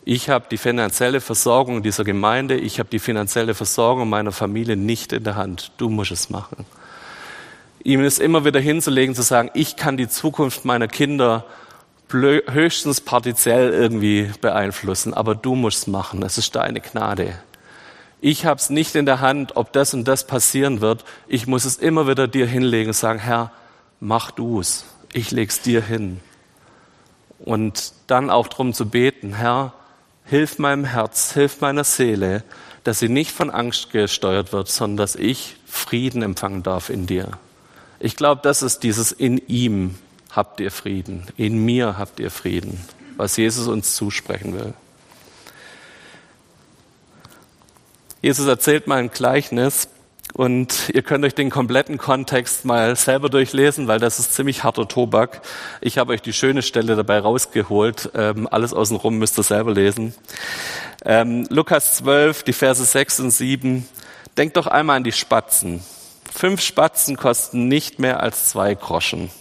Ich 0.03 0.29
habe 0.29 0.45
die 0.49 0.57
finanzielle 0.57 1.21
Versorgung 1.21 1.83
dieser 1.83 2.03
Gemeinde, 2.03 2.55
ich 2.55 2.79
habe 2.79 2.89
die 2.89 2.99
finanzielle 2.99 3.53
Versorgung 3.53 4.09
meiner 4.09 4.31
Familie 4.31 4.75
nicht 4.75 5.13
in 5.13 5.23
der 5.23 5.35
Hand. 5.35 5.71
Du 5.77 5.89
musst 5.89 6.11
es 6.11 6.29
machen. 6.29 6.65
Ihm 7.83 8.01
es 8.01 8.19
immer 8.19 8.45
wieder 8.45 8.59
hinzulegen, 8.59 9.15
zu 9.15 9.21
sagen, 9.21 9.49
ich 9.53 9.75
kann 9.75 9.97
die 9.97 10.07
Zukunft 10.07 10.65
meiner 10.65 10.87
Kinder 10.87 11.45
höchstens 12.09 13.01
partiell 13.01 13.71
irgendwie 13.71 14.31
beeinflussen, 14.41 15.13
aber 15.13 15.33
du 15.33 15.55
musst 15.55 15.79
es 15.79 15.87
machen. 15.87 16.23
Es 16.23 16.37
ist 16.37 16.55
deine 16.55 16.81
Gnade. 16.81 17.35
Ich 18.21 18.45
habe 18.45 18.59
es 18.59 18.69
nicht 18.69 18.95
in 18.95 19.07
der 19.07 19.19
Hand, 19.19 19.55
ob 19.55 19.73
das 19.73 19.95
und 19.95 20.07
das 20.07 20.27
passieren 20.27 20.79
wird. 20.79 21.03
Ich 21.27 21.47
muss 21.47 21.65
es 21.65 21.77
immer 21.77 22.07
wieder 22.07 22.27
dir 22.27 22.45
hinlegen 22.45 22.89
und 22.89 22.95
sagen, 22.95 23.19
Herr, 23.19 23.51
mach 23.99 24.29
du 24.29 24.59
es, 24.59 24.85
ich 25.11 25.31
leg's 25.31 25.61
dir 25.61 25.81
hin. 25.81 26.19
Und 27.39 27.93
dann 28.05 28.29
auch 28.29 28.47
darum 28.47 28.73
zu 28.73 28.87
beten, 28.87 29.33
Herr, 29.33 29.73
hilf 30.23 30.59
meinem 30.59 30.85
Herz, 30.85 31.33
hilf 31.33 31.61
meiner 31.61 31.83
Seele, 31.83 32.43
dass 32.83 32.99
sie 32.99 33.09
nicht 33.09 33.31
von 33.31 33.49
Angst 33.49 33.89
gesteuert 33.89 34.53
wird, 34.53 34.67
sondern 34.67 34.97
dass 34.97 35.15
ich 35.15 35.55
Frieden 35.65 36.21
empfangen 36.21 36.61
darf 36.61 36.91
in 36.91 37.07
dir. 37.07 37.29
Ich 37.99 38.15
glaube, 38.15 38.41
das 38.43 38.61
ist 38.61 38.83
dieses 38.83 39.11
in 39.11 39.39
ihm 39.47 39.95
habt 40.31 40.59
ihr 40.59 40.71
Frieden, 40.71 41.25
in 41.37 41.65
mir 41.65 41.97
habt 41.97 42.19
ihr 42.19 42.31
Frieden, 42.31 42.79
was 43.17 43.35
Jesus 43.37 43.67
uns 43.67 43.95
zusprechen 43.95 44.53
will. 44.53 44.73
Jesus 48.21 48.45
erzählt 48.45 48.85
mal 48.85 48.97
ein 48.97 49.09
Gleichnis 49.09 49.87
und 50.33 50.89
ihr 50.93 51.01
könnt 51.01 51.25
euch 51.25 51.33
den 51.33 51.49
kompletten 51.49 51.97
Kontext 51.97 52.65
mal 52.65 52.95
selber 52.95 53.29
durchlesen, 53.29 53.87
weil 53.87 53.99
das 53.99 54.19
ist 54.19 54.35
ziemlich 54.35 54.63
harter 54.63 54.87
Tobak. 54.87 55.41
Ich 55.81 55.97
habe 55.97 56.13
euch 56.13 56.21
die 56.21 56.31
schöne 56.31 56.61
Stelle 56.61 56.95
dabei 56.95 57.17
rausgeholt. 57.17 58.11
Ähm, 58.13 58.47
alles 58.49 58.73
außenrum 58.73 59.17
müsst 59.17 59.39
ihr 59.39 59.43
selber 59.43 59.73
lesen. 59.73 60.13
Ähm, 61.03 61.47
Lukas 61.49 61.95
12, 61.97 62.43
die 62.43 62.53
Verse 62.53 62.85
6 62.85 63.21
und 63.21 63.31
7. 63.31 63.89
Denkt 64.37 64.55
doch 64.55 64.67
einmal 64.67 64.97
an 64.97 65.03
die 65.03 65.11
Spatzen. 65.11 65.83
Fünf 66.31 66.61
Spatzen 66.61 67.17
kosten 67.17 67.67
nicht 67.67 67.97
mehr 67.97 68.21
als 68.21 68.49
zwei 68.49 68.75
Groschen. 68.75 69.31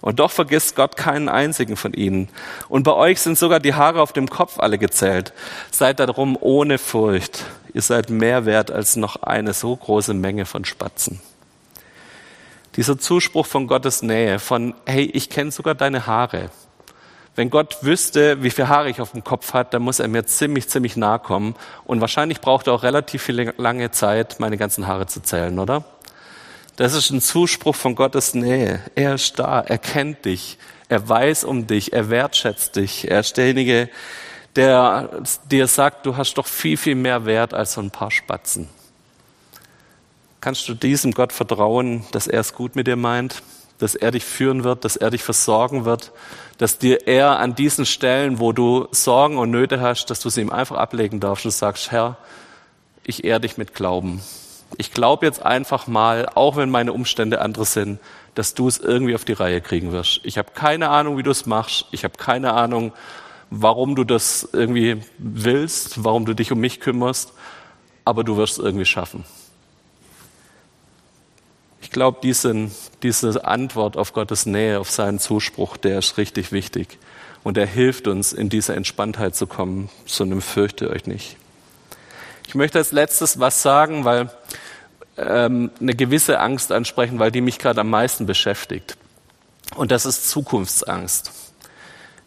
Und 0.00 0.18
doch 0.18 0.30
vergisst 0.30 0.76
Gott 0.76 0.96
keinen 0.96 1.28
einzigen 1.28 1.76
von 1.76 1.92
ihnen. 1.92 2.28
Und 2.68 2.84
bei 2.84 2.94
euch 2.94 3.20
sind 3.20 3.36
sogar 3.38 3.60
die 3.60 3.74
Haare 3.74 4.00
auf 4.00 4.12
dem 4.12 4.30
Kopf 4.30 4.58
alle 4.58 4.78
gezählt. 4.78 5.32
Seid 5.70 6.00
darum 6.00 6.38
ohne 6.40 6.78
Furcht. 6.78 7.44
Ihr 7.74 7.82
seid 7.82 8.08
mehr 8.10 8.46
wert 8.46 8.70
als 8.70 8.96
noch 8.96 9.22
eine 9.22 9.52
so 9.52 9.76
große 9.76 10.14
Menge 10.14 10.46
von 10.46 10.64
Spatzen. 10.64 11.20
Dieser 12.76 12.98
Zuspruch 12.98 13.46
von 13.46 13.66
Gottes 13.66 14.02
Nähe, 14.02 14.38
von, 14.38 14.74
hey, 14.86 15.04
ich 15.04 15.28
kenne 15.28 15.50
sogar 15.50 15.74
deine 15.74 16.06
Haare. 16.06 16.50
Wenn 17.36 17.50
Gott 17.50 17.78
wüsste, 17.82 18.42
wie 18.42 18.50
viel 18.50 18.68
Haare 18.68 18.90
ich 18.90 19.00
auf 19.00 19.12
dem 19.12 19.24
Kopf 19.24 19.54
hat, 19.54 19.74
dann 19.74 19.82
muss 19.82 19.98
er 19.98 20.08
mir 20.08 20.24
ziemlich, 20.24 20.68
ziemlich 20.68 20.96
nahe 20.96 21.18
kommen. 21.18 21.54
Und 21.84 22.00
wahrscheinlich 22.00 22.40
braucht 22.40 22.66
er 22.66 22.74
auch 22.74 22.82
relativ 22.82 23.22
viel 23.22 23.52
lange 23.56 23.90
Zeit, 23.90 24.40
meine 24.40 24.56
ganzen 24.56 24.86
Haare 24.86 25.06
zu 25.06 25.22
zählen, 25.22 25.58
oder? 25.58 25.84
Das 26.80 26.94
ist 26.94 27.10
ein 27.10 27.20
Zuspruch 27.20 27.76
von 27.76 27.94
Gottes 27.94 28.32
Nähe. 28.32 28.80
Er 28.94 29.16
ist 29.16 29.38
da, 29.38 29.60
er 29.60 29.76
kennt 29.76 30.24
dich, 30.24 30.56
er 30.88 31.06
weiß 31.06 31.44
um 31.44 31.66
dich, 31.66 31.92
er 31.92 32.08
wertschätzt 32.08 32.74
dich. 32.74 33.10
Er 33.10 33.20
ist 33.20 33.36
derjenige, 33.36 33.90
der 34.56 35.10
dir 35.50 35.66
sagt, 35.66 36.06
du 36.06 36.16
hast 36.16 36.38
doch 36.38 36.46
viel, 36.46 36.78
viel 36.78 36.94
mehr 36.94 37.26
Wert 37.26 37.52
als 37.52 37.74
so 37.74 37.82
ein 37.82 37.90
paar 37.90 38.10
Spatzen. 38.10 38.66
Kannst 40.40 40.66
du 40.70 40.74
diesem 40.74 41.12
Gott 41.12 41.34
vertrauen, 41.34 42.06
dass 42.12 42.26
er 42.26 42.40
es 42.40 42.54
gut 42.54 42.76
mit 42.76 42.86
dir 42.86 42.96
meint, 42.96 43.42
dass 43.76 43.94
er 43.94 44.10
dich 44.10 44.24
führen 44.24 44.64
wird, 44.64 44.86
dass 44.86 44.96
er 44.96 45.10
dich 45.10 45.22
versorgen 45.22 45.84
wird, 45.84 46.12
dass 46.56 46.78
dir 46.78 47.06
er 47.06 47.40
an 47.40 47.54
diesen 47.54 47.84
Stellen, 47.84 48.38
wo 48.38 48.52
du 48.52 48.88
Sorgen 48.90 49.36
und 49.36 49.50
Nöte 49.50 49.82
hast, 49.82 50.06
dass 50.06 50.20
du 50.20 50.30
sie 50.30 50.40
ihm 50.40 50.50
einfach 50.50 50.78
ablegen 50.78 51.20
darfst 51.20 51.44
und 51.44 51.50
sagst, 51.50 51.90
Herr, 51.90 52.16
ich 53.04 53.24
ehre 53.24 53.40
dich 53.40 53.58
mit 53.58 53.74
Glauben. 53.74 54.22
Ich 54.76 54.92
glaube 54.92 55.26
jetzt 55.26 55.42
einfach 55.42 55.86
mal, 55.86 56.28
auch 56.34 56.56
wenn 56.56 56.70
meine 56.70 56.92
Umstände 56.92 57.40
andere 57.40 57.64
sind, 57.64 57.98
dass 58.34 58.54
du 58.54 58.68
es 58.68 58.78
irgendwie 58.78 59.14
auf 59.14 59.24
die 59.24 59.32
Reihe 59.32 59.60
kriegen 59.60 59.92
wirst. 59.92 60.20
Ich 60.22 60.38
habe 60.38 60.52
keine 60.54 60.88
Ahnung, 60.90 61.18
wie 61.18 61.22
du 61.22 61.30
es 61.30 61.46
machst. 61.46 61.86
Ich 61.90 62.04
habe 62.04 62.16
keine 62.16 62.52
Ahnung, 62.52 62.92
warum 63.50 63.96
du 63.96 64.04
das 64.04 64.48
irgendwie 64.52 65.02
willst, 65.18 66.04
warum 66.04 66.24
du 66.24 66.34
dich 66.34 66.52
um 66.52 66.60
mich 66.60 66.80
kümmerst, 66.80 67.32
aber 68.04 68.24
du 68.24 68.36
wirst 68.36 68.58
es 68.58 68.64
irgendwie 68.64 68.86
schaffen. 68.86 69.24
Ich 71.82 71.90
glaube, 71.90 72.18
diese, 72.22 72.70
diese 73.02 73.44
Antwort 73.44 73.96
auf 73.96 74.12
Gottes 74.12 74.46
Nähe, 74.46 74.78
auf 74.78 74.90
seinen 74.90 75.18
Zuspruch, 75.18 75.76
der 75.76 75.98
ist 75.98 76.18
richtig 76.18 76.52
wichtig. 76.52 76.98
Und 77.42 77.56
er 77.56 77.66
hilft 77.66 78.06
uns, 78.06 78.32
in 78.32 78.48
diese 78.48 78.76
Entspanntheit 78.76 79.34
zu 79.34 79.46
kommen, 79.46 79.88
zu 80.06 80.22
einem 80.22 80.42
Fürchte 80.42 80.90
euch 80.90 81.06
nicht. 81.06 81.36
Ich 82.50 82.56
möchte 82.56 82.78
als 82.78 82.90
letztes 82.90 83.38
was 83.38 83.62
sagen, 83.62 84.04
weil 84.04 84.28
ähm, 85.16 85.70
eine 85.80 85.94
gewisse 85.94 86.40
Angst 86.40 86.72
ansprechen, 86.72 87.20
weil 87.20 87.30
die 87.30 87.42
mich 87.42 87.60
gerade 87.60 87.80
am 87.80 87.90
meisten 87.90 88.26
beschäftigt. 88.26 88.96
Und 89.76 89.92
das 89.92 90.04
ist 90.04 90.28
Zukunftsangst. 90.28 91.30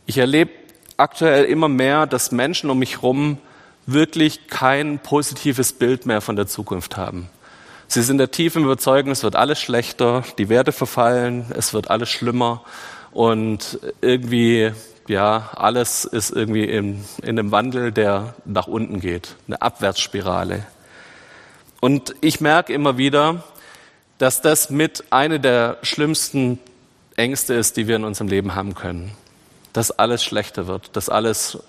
Ich 0.05 0.17
erlebe 0.17 0.51
aktuell 0.95 1.43
immer 1.43 1.67
mehr, 1.67 2.07
dass 2.07 2.31
Menschen 2.31 2.69
um 2.69 2.79
mich 2.79 3.01
herum 3.01 3.37
wirklich 3.85 4.47
kein 4.47 4.99
positives 4.99 5.73
Bild 5.73 6.05
mehr 6.05 6.21
von 6.21 6.37
der 6.37 6.47
Zukunft 6.47 6.95
haben. 6.95 7.27
Sie 7.89 8.01
sind 8.01 8.17
der 8.17 8.31
tiefen 8.31 8.63
Überzeugung, 8.63 9.11
es 9.11 9.23
wird 9.23 9.35
alles 9.35 9.59
schlechter, 9.59 10.23
die 10.37 10.47
Werte 10.47 10.71
verfallen, 10.71 11.47
es 11.53 11.73
wird 11.73 11.89
alles 11.89 12.07
schlimmer 12.07 12.63
und 13.11 13.77
irgendwie, 13.99 14.71
ja, 15.07 15.51
alles 15.55 16.05
ist 16.05 16.31
irgendwie 16.31 16.63
in, 16.63 17.03
in 17.21 17.37
einem 17.37 17.51
Wandel, 17.51 17.91
der 17.91 18.35
nach 18.45 18.67
unten 18.67 18.99
geht, 18.99 19.35
eine 19.47 19.61
Abwärtsspirale. 19.61 20.65
Und 21.81 22.15
ich 22.21 22.39
merke 22.41 22.73
immer 22.73 22.97
wieder, 22.97 23.43
dass 24.17 24.41
das 24.41 24.69
mit 24.69 25.05
eine 25.09 25.39
der 25.39 25.77
schlimmsten 25.81 26.59
Ängste 27.15 27.53
ist, 27.53 27.77
die 27.77 27.87
wir 27.87 27.97
in 27.97 28.05
unserem 28.05 28.27
Leben 28.27 28.55
haben 28.55 28.73
können 28.73 29.11
dass 29.73 29.91
alles 29.91 30.23
schlechter 30.23 30.67
wird, 30.67 30.95
dass 30.95 31.09
alles 31.09 31.59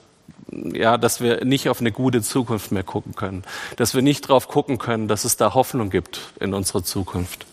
ja, 0.50 0.98
dass 0.98 1.20
wir 1.20 1.44
nicht 1.44 1.68
auf 1.68 1.80
eine 1.80 1.90
gute 1.90 2.22
Zukunft 2.22 2.70
mehr 2.70 2.84
gucken 2.84 3.14
können, 3.14 3.42
dass 3.76 3.94
wir 3.94 4.02
nicht 4.02 4.28
darauf 4.28 4.46
gucken 4.46 4.78
können, 4.78 5.08
dass 5.08 5.24
es 5.24 5.36
da 5.36 5.54
Hoffnung 5.54 5.90
gibt 5.90 6.20
in 6.38 6.54
unserer 6.54 6.84
Zukunft. 6.84 7.46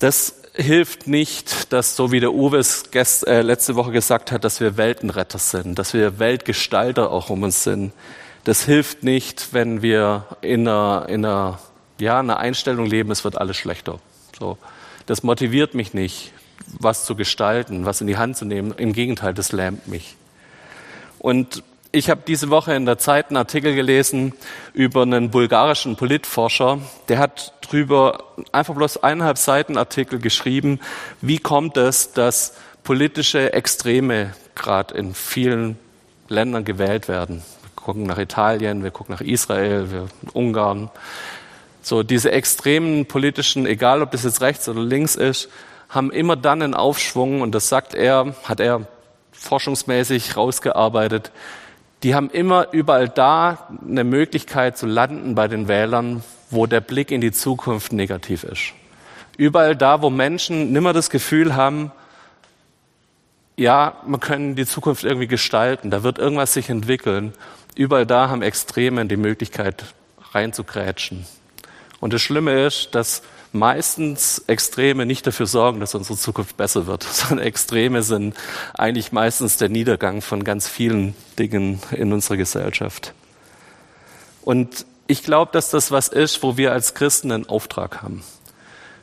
Das 0.00 0.34
hilft 0.54 1.06
nicht, 1.06 1.72
dass 1.72 1.96
so 1.96 2.12
wie 2.12 2.20
der 2.20 2.32
Uwe 2.32 2.58
es 2.58 2.90
gest, 2.90 3.26
äh, 3.26 3.42
letzte 3.42 3.74
Woche 3.74 3.90
gesagt 3.90 4.32
hat, 4.32 4.44
dass 4.44 4.60
wir 4.60 4.76
Weltenretter 4.76 5.38
sind, 5.38 5.78
dass 5.78 5.94
wir 5.94 6.18
Weltgestalter 6.18 7.10
auch 7.10 7.28
um 7.30 7.42
uns 7.42 7.64
sind. 7.64 7.92
Das 8.44 8.64
hilft 8.64 9.02
nicht, 9.02 9.52
wenn 9.52 9.82
wir 9.82 10.26
in 10.42 10.68
einer, 10.68 11.06
in 11.08 11.24
einer, 11.24 11.58
ja, 11.98 12.20
einer 12.20 12.38
Einstellung 12.38 12.86
leben, 12.86 13.10
es 13.10 13.24
wird 13.24 13.36
alles 13.36 13.56
schlechter. 13.56 13.98
So. 14.38 14.58
Das 15.06 15.22
motiviert 15.22 15.74
mich 15.74 15.92
nicht 15.92 16.32
was 16.66 17.04
zu 17.04 17.14
gestalten, 17.14 17.84
was 17.84 18.00
in 18.00 18.06
die 18.06 18.16
Hand 18.16 18.36
zu 18.36 18.44
nehmen. 18.44 18.72
Im 18.76 18.92
Gegenteil, 18.92 19.34
das 19.34 19.52
lähmt 19.52 19.88
mich. 19.88 20.16
Und 21.18 21.62
ich 21.94 22.10
habe 22.10 22.22
diese 22.26 22.50
Woche 22.50 22.74
in 22.74 22.86
der 22.86 22.98
Zeit 22.98 23.28
einen 23.28 23.36
Artikel 23.36 23.74
gelesen 23.74 24.32
über 24.72 25.02
einen 25.02 25.30
bulgarischen 25.30 25.94
Politforscher, 25.94 26.80
der 27.08 27.18
hat 27.18 27.54
drüber 27.60 28.24
einfach 28.50 28.74
bloß 28.74 29.04
eineinhalb 29.04 29.38
Seiten 29.38 29.78
Artikel 29.78 30.18
geschrieben, 30.18 30.80
wie 31.20 31.38
kommt 31.38 31.76
es, 31.76 32.12
dass 32.12 32.54
politische 32.82 33.52
Extreme 33.52 34.34
gerade 34.56 34.94
in 34.94 35.14
vielen 35.14 35.78
Ländern 36.28 36.64
gewählt 36.64 37.06
werden. 37.06 37.42
Wir 37.62 37.70
gucken 37.76 38.02
nach 38.02 38.18
Italien, 38.18 38.82
wir 38.82 38.90
gucken 38.90 39.14
nach 39.14 39.20
Israel, 39.20 39.92
wir 39.92 40.08
Ungarn. 40.32 40.90
So 41.80 42.02
diese 42.02 42.32
extremen 42.32 43.06
politischen, 43.06 43.66
egal 43.66 44.02
ob 44.02 44.10
das 44.10 44.24
jetzt 44.24 44.40
rechts 44.40 44.68
oder 44.68 44.82
links 44.82 45.14
ist, 45.14 45.48
haben 45.88 46.10
immer 46.10 46.34
dann 46.34 46.60
einen 46.60 46.74
Aufschwung, 46.74 47.40
und 47.40 47.54
das 47.54 47.68
sagt 47.68 47.94
er, 47.94 48.34
hat 48.42 48.58
er 48.58 48.88
forschungsmäßig 49.30 50.36
rausgearbeitet, 50.36 51.30
die 52.04 52.14
haben 52.14 52.28
immer 52.28 52.68
überall 52.72 53.08
da 53.08 53.66
eine 53.82 54.04
Möglichkeit 54.04 54.76
zu 54.76 54.86
landen 54.86 55.34
bei 55.34 55.48
den 55.48 55.68
Wählern, 55.68 56.22
wo 56.50 56.66
der 56.66 56.82
Blick 56.82 57.10
in 57.10 57.22
die 57.22 57.32
Zukunft 57.32 57.94
negativ 57.94 58.44
ist. 58.44 58.74
Überall 59.38 59.74
da, 59.74 60.02
wo 60.02 60.10
Menschen 60.10 60.70
nimmer 60.70 60.92
das 60.92 61.08
Gefühl 61.08 61.56
haben, 61.56 61.90
ja, 63.56 63.96
man 64.06 64.20
kann 64.20 64.54
die 64.54 64.66
Zukunft 64.66 65.04
irgendwie 65.04 65.26
gestalten, 65.28 65.90
da 65.90 66.02
wird 66.02 66.18
irgendwas 66.18 66.52
sich 66.52 66.68
entwickeln. 66.68 67.32
Überall 67.74 68.04
da 68.04 68.28
haben 68.28 68.42
Extremen 68.42 69.08
die 69.08 69.16
Möglichkeit 69.16 69.84
reinzugrätschen. 70.32 71.24
Und 72.00 72.12
das 72.12 72.20
Schlimme 72.20 72.66
ist, 72.66 72.94
dass 72.94 73.22
meistens 73.54 74.42
Extreme 74.48 75.06
nicht 75.06 75.26
dafür 75.26 75.46
sorgen, 75.46 75.80
dass 75.80 75.94
unsere 75.94 76.18
Zukunft 76.18 76.56
besser 76.56 76.86
wird, 76.86 77.02
sondern 77.10 77.46
Extreme 77.46 78.02
sind 78.02 78.34
eigentlich 78.74 79.12
meistens 79.12 79.56
der 79.56 79.68
Niedergang 79.68 80.20
von 80.20 80.44
ganz 80.44 80.68
vielen 80.68 81.14
Dingen 81.38 81.80
in 81.92 82.12
unserer 82.12 82.36
Gesellschaft. 82.36 83.14
Und 84.42 84.84
ich 85.06 85.22
glaube, 85.22 85.52
dass 85.52 85.70
das 85.70 85.90
was 85.90 86.08
ist, 86.08 86.42
wo 86.42 86.56
wir 86.56 86.72
als 86.72 86.94
Christen 86.94 87.30
einen 87.30 87.48
Auftrag 87.48 88.02
haben. 88.02 88.22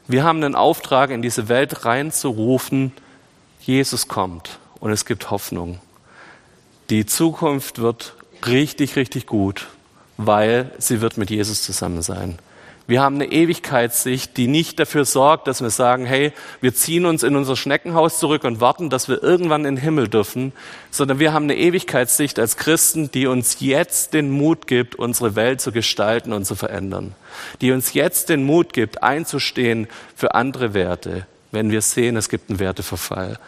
Wir 0.08 0.24
haben 0.24 0.44
einen 0.44 0.56
Auftrag, 0.56 1.10
in 1.12 1.22
diese 1.22 1.48
Welt 1.48 1.86
reinzurufen, 1.86 2.92
Jesus 3.62 4.08
kommt 4.08 4.60
und 4.80 4.92
es 4.92 5.06
gibt 5.06 5.32
Hoffnung. 5.32 5.80
Die 6.90 7.06
Zukunft 7.06 7.80
wird 7.80 8.16
richtig, 8.46 8.96
richtig 8.96 9.28
gut, 9.28 9.68
weil 10.18 10.72
sie 10.80 11.00
wird 11.00 11.18
mit 11.18 11.30
Jesus 11.30 11.64
zusammen 11.64 12.02
sein. 12.02 12.40
Wir 12.92 13.02
haben 13.02 13.16
eine 13.16 13.32
Ewigkeitssicht, 13.32 14.36
die 14.36 14.50
nicht 14.50 14.78
dafür 14.78 15.06
sorgt, 15.06 15.48
dass 15.48 15.62
wir 15.62 15.70
sagen, 15.70 16.06
hey, 16.06 16.34
wir 16.60 16.76
ziehen 16.76 17.06
uns 17.06 17.24
in 17.24 17.38
unser 17.38 17.56
Schneckenhaus 17.56 18.20
zurück 18.20 18.44
und 18.44 18.60
warten, 18.60 18.90
dass 18.90 19.08
wir 19.08 19.24
irgendwann 19.24 19.64
in 19.64 19.76
den 19.76 19.82
Himmel 19.82 20.10
dürfen, 20.10 20.52
sondern 20.90 21.18
wir 21.18 21.32
haben 21.32 21.46
eine 21.46 21.56
Ewigkeitssicht 21.56 22.38
als 22.38 22.58
Christen, 22.58 23.10
die 23.10 23.28
uns 23.28 23.62
jetzt 23.62 24.14
den 24.14 24.30
Mut 24.30 24.68
gibt, 24.68 24.96
unsere 24.96 25.38
Welt 25.38 25.62
zu 25.62 25.72
gestalten 25.72 26.34
und 26.34 26.44
zu 26.44 26.56
verändern. 26.56 27.16
Die 27.62 27.72
uns 27.72 27.94
jetzt 27.94 28.28
den 28.28 28.44
Mut 28.44 28.74
gibt, 28.74 29.02
einzustehen 29.02 29.88
für 30.14 30.36
andere 30.36 30.74
Werte, 30.74 31.26
wenn 31.54 31.72
wir 31.72 31.80
sehen, 31.80 32.18
es 32.18 32.28
gibt 32.28 32.50
einen 32.50 32.60
Werteverfall. 32.60 33.40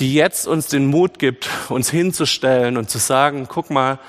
Die 0.00 0.12
jetzt 0.12 0.48
uns 0.48 0.66
den 0.66 0.86
Mut 0.86 1.20
gibt, 1.20 1.48
uns 1.68 1.88
hinzustellen 1.88 2.76
und 2.76 2.90
zu 2.90 2.98
sagen, 2.98 3.46
guck 3.48 3.70
mal, 3.70 4.00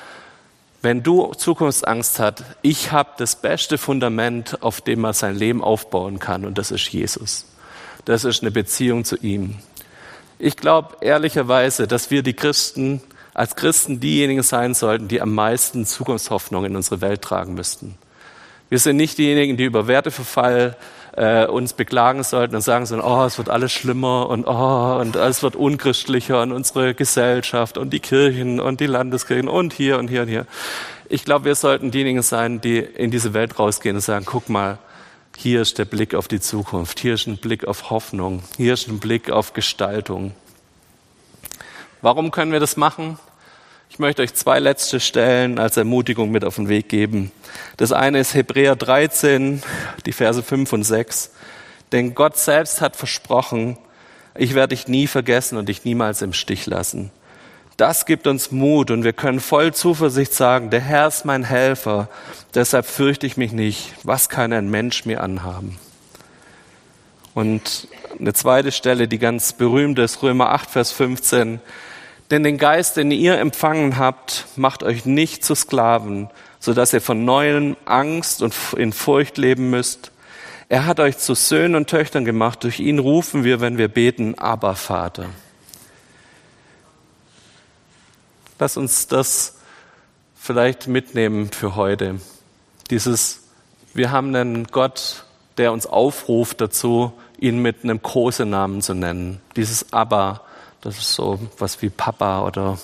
wenn 0.82 1.04
du 1.04 1.34
Zukunftsangst 1.34 2.20
hast, 2.20 2.44
ich 2.62 2.92
habe 2.92 3.10
das 3.18 3.36
beste 3.36 3.78
Fundament, 3.78 4.62
auf 4.62 4.82
dem 4.82 5.02
man 5.02 5.14
sein 5.14 5.36
Leben 5.36 5.64
aufbauen 5.64 6.20
kann, 6.20 6.46
und 6.46 6.58
das 6.58 6.72
ist 6.72 6.88
Jesus. 6.90 7.46
Das 8.06 8.24
ist 8.24 8.42
eine 8.42 8.52
Beziehung 8.52 9.04
zu 9.04 9.18
ihm. 9.18 9.56
Ich 10.38 10.56
glaube 10.56 10.98
ehrlicherweise, 11.02 11.86
dass 11.86 12.12
wir 12.12 12.24
die 12.24 12.34
Christen 12.34 13.02
als 13.34 13.56
Christen 13.56 14.00
diejenigen 14.00 14.44
sein 14.44 14.74
sollten, 14.74 15.08
die 15.08 15.22
am 15.22 15.34
meisten 15.34 15.86
Zukunftshoffnung 15.86 16.66
in 16.66 16.76
unsere 16.76 17.02
Welt 17.02 17.22
tragen 17.22 17.54
müssten. 17.54 17.98
Wir 18.70 18.80
sind 18.80 18.98
nicht 18.98 19.18
diejenigen, 19.18 19.58
die 19.58 19.66
über 19.66 19.88
Werteverfall 19.88 20.78
äh, 21.16 21.46
uns 21.46 21.74
beklagen 21.74 22.24
sollten 22.24 22.56
und 22.56 22.62
sagen 22.62 22.86
sollen, 22.86 23.02
oh, 23.02 23.24
es 23.24 23.38
wird 23.38 23.50
alles 23.50 23.72
schlimmer 23.72 24.30
und 24.30 24.46
oh, 24.46 24.98
und 25.00 25.18
alles 25.18 25.44
wird 25.44 25.56
unchristlicher 25.56 26.42
und 26.42 26.52
unsere 26.52 26.94
Gesellschaft 26.94 27.78
und 27.78 27.92
die 27.92 28.00
Kirchen 28.00 28.60
und 28.60 28.80
die 28.80 28.86
Landeskirchen 28.86 29.48
und 29.48 29.74
hier 29.74 29.98
und 30.00 30.08
hier 30.10 30.24
und 30.24 30.28
hier. 30.28 30.46
Ich 31.08 31.26
glaube, 31.26 31.46
wir 31.46 31.56
sollten 31.56 31.92
diejenigen 31.92 32.22
sein, 32.22 32.62
die 32.62 32.78
in 32.78 33.12
diese 33.12 33.34
Welt 33.34 33.58
rausgehen 33.58 33.96
und 33.96 34.02
sagen, 34.02 34.26
guck 34.26 34.50
mal, 34.50 34.78
hier 35.36 35.62
ist 35.62 35.78
der 35.78 35.86
Blick 35.86 36.16
auf 36.16 36.28
die 36.28 36.40
Zukunft, 36.40 37.00
hier 37.00 37.14
ist 37.14 37.28
ein 37.28 37.38
Blick 37.38 37.66
auf 37.66 37.90
Hoffnung, 37.90 38.44
hier 38.58 38.74
ist 38.74 38.88
ein 38.88 39.00
Blick 39.00 39.32
auf 39.32 39.54
Gestaltung. 39.54 40.34
Warum 42.02 42.32
können 42.32 42.52
wir 42.52 42.60
das 42.60 42.78
machen? 42.78 43.18
Ich 43.92 43.98
möchte 43.98 44.22
euch 44.22 44.36
zwei 44.36 44.60
letzte 44.60 45.00
Stellen 45.00 45.58
als 45.58 45.76
Ermutigung 45.76 46.30
mit 46.30 46.46
auf 46.46 46.56
den 46.56 46.70
Weg 46.70 46.90
geben. 46.90 47.32
Das 47.76 47.92
eine 47.92 48.20
ist 48.20 48.36
Hebräer 48.36 48.76
13, 48.76 49.64
die 50.06 50.14
Verse 50.14 50.44
5 50.44 50.72
und 50.72 50.84
6. 50.84 51.32
Denn 51.92 52.14
Gott 52.14 52.38
selbst 52.38 52.82
hat 52.82 52.96
versprochen, 52.96 53.78
ich 54.36 54.54
werde 54.54 54.76
dich 54.76 54.88
nie 54.88 55.08
vergessen 55.08 55.58
und 55.58 55.70
dich 55.70 55.86
niemals 55.86 56.22
im 56.22 56.34
Stich 56.34 56.68
lassen. 56.68 57.12
Das 57.78 58.06
gibt 58.06 58.28
uns 58.28 58.52
Mut 58.52 58.92
und 58.92 59.04
wir 59.04 59.14
können 59.14 59.40
voll 59.40 59.74
Zuversicht 59.74 60.34
sagen, 60.34 60.70
der 60.70 60.82
Herr 60.82 61.08
ist 61.08 61.26
mein 61.26 61.44
Helfer, 61.44 62.10
deshalb 62.54 62.86
fürchte 62.86 63.26
ich 63.26 63.38
mich 63.38 63.54
nicht. 63.54 63.94
Was 64.04 64.30
kann 64.30 64.54
ein 64.54 64.70
Mensch 64.70 65.06
mir 65.06 65.24
anhaben? 65.24 65.80
Und 67.34 67.88
eine 68.20 68.34
zweite 68.34 68.72
Stelle, 68.72 69.08
die 69.08 69.18
ganz 69.18 69.54
berühmt 69.54 69.98
ist, 69.98 70.22
Römer 70.22 70.52
8, 70.52 70.70
Vers 70.70 70.92
15. 70.92 71.60
Denn 72.32 72.44
den 72.44 72.58
Geist, 72.58 72.98
den 72.98 73.12
ihr 73.12 73.40
empfangen 73.40 73.98
habt, 73.98 74.46
macht 74.56 74.84
euch 74.84 75.06
nicht 75.06 75.44
zu 75.44 75.56
Sklaven, 75.56 76.30
so 76.60 76.74
dass 76.74 76.94
ihr 76.94 77.02
von 77.02 77.26
neuem 77.26 77.76
Angst 77.86 78.44
und 78.44 78.54
in 78.78 78.94
Furcht 78.94 79.38
leben 79.38 79.70
müsst. 79.72 80.12
Er 80.68 80.86
hat 80.86 81.00
euch 81.00 81.18
zu 81.18 81.34
Söhnen 81.34 81.76
und 81.76 81.90
Töchtern 81.90 82.26
gemacht. 82.26 82.64
Durch 82.64 82.80
ihn 82.80 83.00
rufen 83.00 83.44
wir, 83.44 83.60
wenn 83.60 83.80
wir 83.80 83.88
beten, 83.88 84.38
aber 84.38 84.76
Vater. 84.76 85.26
Lass 88.60 88.78
uns 88.78 89.08
das 89.08 89.56
vielleicht 90.36 90.88
mitnehmen 90.88 91.50
für 91.50 91.76
heute. 91.76 92.20
Dieses, 92.92 93.42
wir 93.96 94.12
haben 94.12 94.36
einen 94.36 94.66
Gott, 94.66 95.26
der 95.58 95.72
uns 95.72 95.88
aufruft 95.88 96.62
dazu, 96.62 97.14
ihn 97.40 97.62
mit 97.62 97.84
einem 97.84 98.04
Kosenamen 98.04 98.82
zu 98.82 98.94
nennen. 98.94 99.42
Dieses 99.56 99.92
Abba. 99.92 100.42
Das 100.82 100.98
ist 100.98 101.14
so 101.14 101.40
was 101.58 101.82
wie 101.82 101.90
Papa 101.90 102.46
oder 102.46 102.78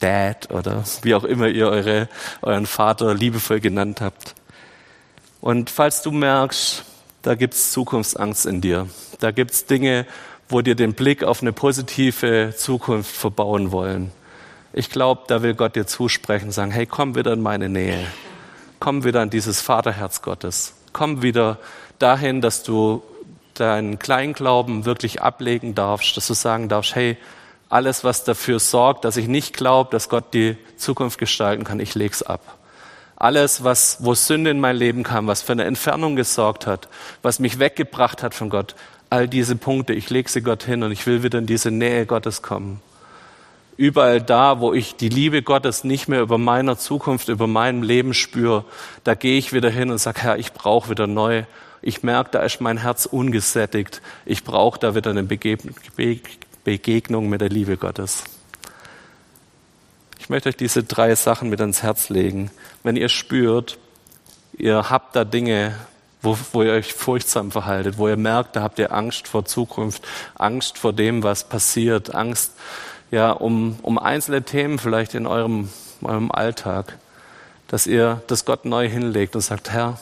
Dad 0.00 0.50
oder 0.50 0.84
wie 1.02 1.14
auch 1.14 1.24
immer 1.24 1.48
ihr 1.48 1.68
eure, 1.68 2.08
euren 2.42 2.66
Vater 2.66 3.14
liebevoll 3.14 3.60
genannt 3.60 4.00
habt. 4.00 4.34
Und 5.40 5.70
falls 5.70 6.02
du 6.02 6.10
merkst, 6.10 6.84
da 7.22 7.34
gibt's 7.34 7.72
Zukunftsangst 7.72 8.46
in 8.46 8.60
dir, 8.60 8.88
da 9.20 9.30
gibt's 9.30 9.66
Dinge, 9.66 10.06
wo 10.48 10.60
dir 10.60 10.74
den 10.74 10.94
Blick 10.94 11.24
auf 11.24 11.42
eine 11.42 11.52
positive 11.52 12.54
Zukunft 12.56 13.14
verbauen 13.16 13.72
wollen. 13.72 14.12
Ich 14.72 14.90
glaube, 14.90 15.22
da 15.26 15.42
will 15.42 15.54
Gott 15.54 15.74
dir 15.74 15.86
zusprechen, 15.86 16.52
sagen, 16.52 16.70
hey, 16.70 16.86
komm 16.86 17.16
wieder 17.16 17.32
in 17.32 17.40
meine 17.40 17.68
Nähe. 17.68 18.06
Komm 18.78 19.04
wieder 19.04 19.22
in 19.22 19.30
dieses 19.30 19.60
Vaterherz 19.60 20.22
Gottes. 20.22 20.74
Komm 20.92 21.22
wieder 21.22 21.58
dahin, 21.98 22.40
dass 22.40 22.62
du 22.62 23.02
deinen 23.60 23.98
Kleinglauben 23.98 24.84
wirklich 24.84 25.22
ablegen 25.22 25.74
darfst, 25.74 26.16
dass 26.16 26.26
du 26.26 26.34
sagen 26.34 26.68
darfst, 26.68 26.94
hey, 26.94 27.16
alles, 27.68 28.04
was 28.04 28.24
dafür 28.24 28.60
sorgt, 28.60 29.04
dass 29.04 29.16
ich 29.16 29.26
nicht 29.26 29.56
glaube, 29.56 29.90
dass 29.90 30.08
Gott 30.08 30.32
die 30.34 30.56
Zukunft 30.76 31.18
gestalten 31.18 31.64
kann, 31.64 31.80
ich 31.80 31.94
leg's 31.94 32.22
ab. 32.22 32.40
Alles, 33.16 33.64
was, 33.64 33.98
wo 34.00 34.14
Sünde 34.14 34.50
in 34.50 34.60
mein 34.60 34.76
Leben 34.76 35.02
kam, 35.02 35.26
was 35.26 35.42
für 35.42 35.52
eine 35.52 35.64
Entfernung 35.64 36.16
gesorgt 36.16 36.66
hat, 36.66 36.88
was 37.22 37.38
mich 37.38 37.58
weggebracht 37.58 38.22
hat 38.22 38.34
von 38.34 38.50
Gott, 38.50 38.74
all 39.10 39.26
diese 39.26 39.56
Punkte, 39.56 39.94
ich 39.94 40.10
lege 40.10 40.28
sie 40.28 40.42
Gott 40.42 40.64
hin 40.64 40.82
und 40.82 40.92
ich 40.92 41.06
will 41.06 41.22
wieder 41.22 41.38
in 41.38 41.46
diese 41.46 41.70
Nähe 41.70 42.06
Gottes 42.06 42.42
kommen. 42.42 42.80
Überall 43.76 44.22
da, 44.22 44.60
wo 44.60 44.72
ich 44.72 44.96
die 44.96 45.08
Liebe 45.08 45.42
Gottes 45.42 45.84
nicht 45.84 46.08
mehr 46.08 46.22
über 46.22 46.38
meiner 46.38 46.78
Zukunft, 46.78 47.28
über 47.28 47.46
meinem 47.46 47.82
Leben 47.82 48.14
spüre, 48.14 48.64
da 49.04 49.14
gehe 49.14 49.38
ich 49.38 49.52
wieder 49.52 49.70
hin 49.70 49.90
und 49.90 49.98
sage, 49.98 50.22
Herr, 50.22 50.38
ich 50.38 50.52
brauche 50.52 50.90
wieder 50.90 51.06
neu 51.06 51.44
ich 51.86 52.02
merke, 52.02 52.30
da 52.32 52.40
ist 52.40 52.60
mein 52.60 52.78
Herz 52.78 53.06
ungesättigt. 53.06 54.02
Ich 54.24 54.42
brauche 54.42 54.80
da 54.80 54.96
wieder 54.96 55.10
eine 55.10 55.22
Begegnung 55.22 57.28
mit 57.28 57.40
der 57.40 57.48
Liebe 57.48 57.76
Gottes. 57.76 58.24
Ich 60.18 60.28
möchte 60.28 60.48
euch 60.48 60.56
diese 60.56 60.82
drei 60.82 61.14
Sachen 61.14 61.48
mit 61.48 61.60
ans 61.60 61.84
Herz 61.84 62.08
legen. 62.08 62.50
Wenn 62.82 62.96
ihr 62.96 63.08
spürt, 63.08 63.78
ihr 64.58 64.90
habt 64.90 65.14
da 65.14 65.24
Dinge, 65.24 65.76
wo, 66.22 66.36
wo 66.52 66.64
ihr 66.64 66.72
euch 66.72 66.92
furchtsam 66.92 67.52
verhaltet, 67.52 67.98
wo 67.98 68.08
ihr 68.08 68.16
merkt, 68.16 68.56
da 68.56 68.62
habt 68.62 68.80
ihr 68.80 68.92
Angst 68.92 69.28
vor 69.28 69.44
Zukunft, 69.44 70.02
Angst 70.34 70.78
vor 70.78 70.92
dem, 70.92 71.22
was 71.22 71.48
passiert, 71.48 72.16
Angst 72.16 72.50
ja, 73.12 73.30
um, 73.30 73.78
um 73.82 73.96
einzelne 73.96 74.42
Themen 74.42 74.80
vielleicht 74.80 75.14
in 75.14 75.28
eurem, 75.28 75.68
eurem 76.02 76.32
Alltag, 76.32 76.98
dass 77.68 77.86
ihr 77.86 78.22
das 78.26 78.44
Gott 78.44 78.64
neu 78.64 78.88
hinlegt 78.88 79.36
und 79.36 79.42
sagt, 79.42 79.70
Herr, 79.70 80.00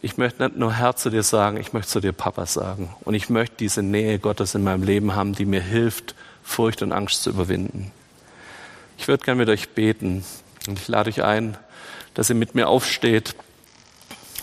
ich 0.00 0.16
möchte 0.16 0.44
nicht 0.44 0.56
nur 0.56 0.72
Herr 0.72 0.94
zu 0.96 1.10
dir 1.10 1.22
sagen, 1.22 1.56
ich 1.56 1.72
möchte 1.72 1.90
zu 1.90 2.00
dir 2.00 2.12
Papa 2.12 2.46
sagen. 2.46 2.94
Und 3.00 3.14
ich 3.14 3.28
möchte 3.30 3.56
diese 3.56 3.82
Nähe 3.82 4.18
Gottes 4.18 4.54
in 4.54 4.62
meinem 4.62 4.82
Leben 4.82 5.16
haben, 5.16 5.34
die 5.34 5.44
mir 5.44 5.62
hilft, 5.62 6.14
Furcht 6.44 6.82
und 6.82 6.92
Angst 6.92 7.22
zu 7.22 7.30
überwinden. 7.30 7.90
Ich 8.96 9.08
würde 9.08 9.24
gerne 9.24 9.38
mit 9.38 9.48
euch 9.48 9.70
beten 9.70 10.24
und 10.66 10.78
ich 10.78 10.88
lade 10.88 11.10
euch 11.10 11.22
ein, 11.22 11.56
dass 12.14 12.30
ihr 12.30 12.36
mit 12.36 12.54
mir 12.54 12.68
aufsteht 12.68 13.34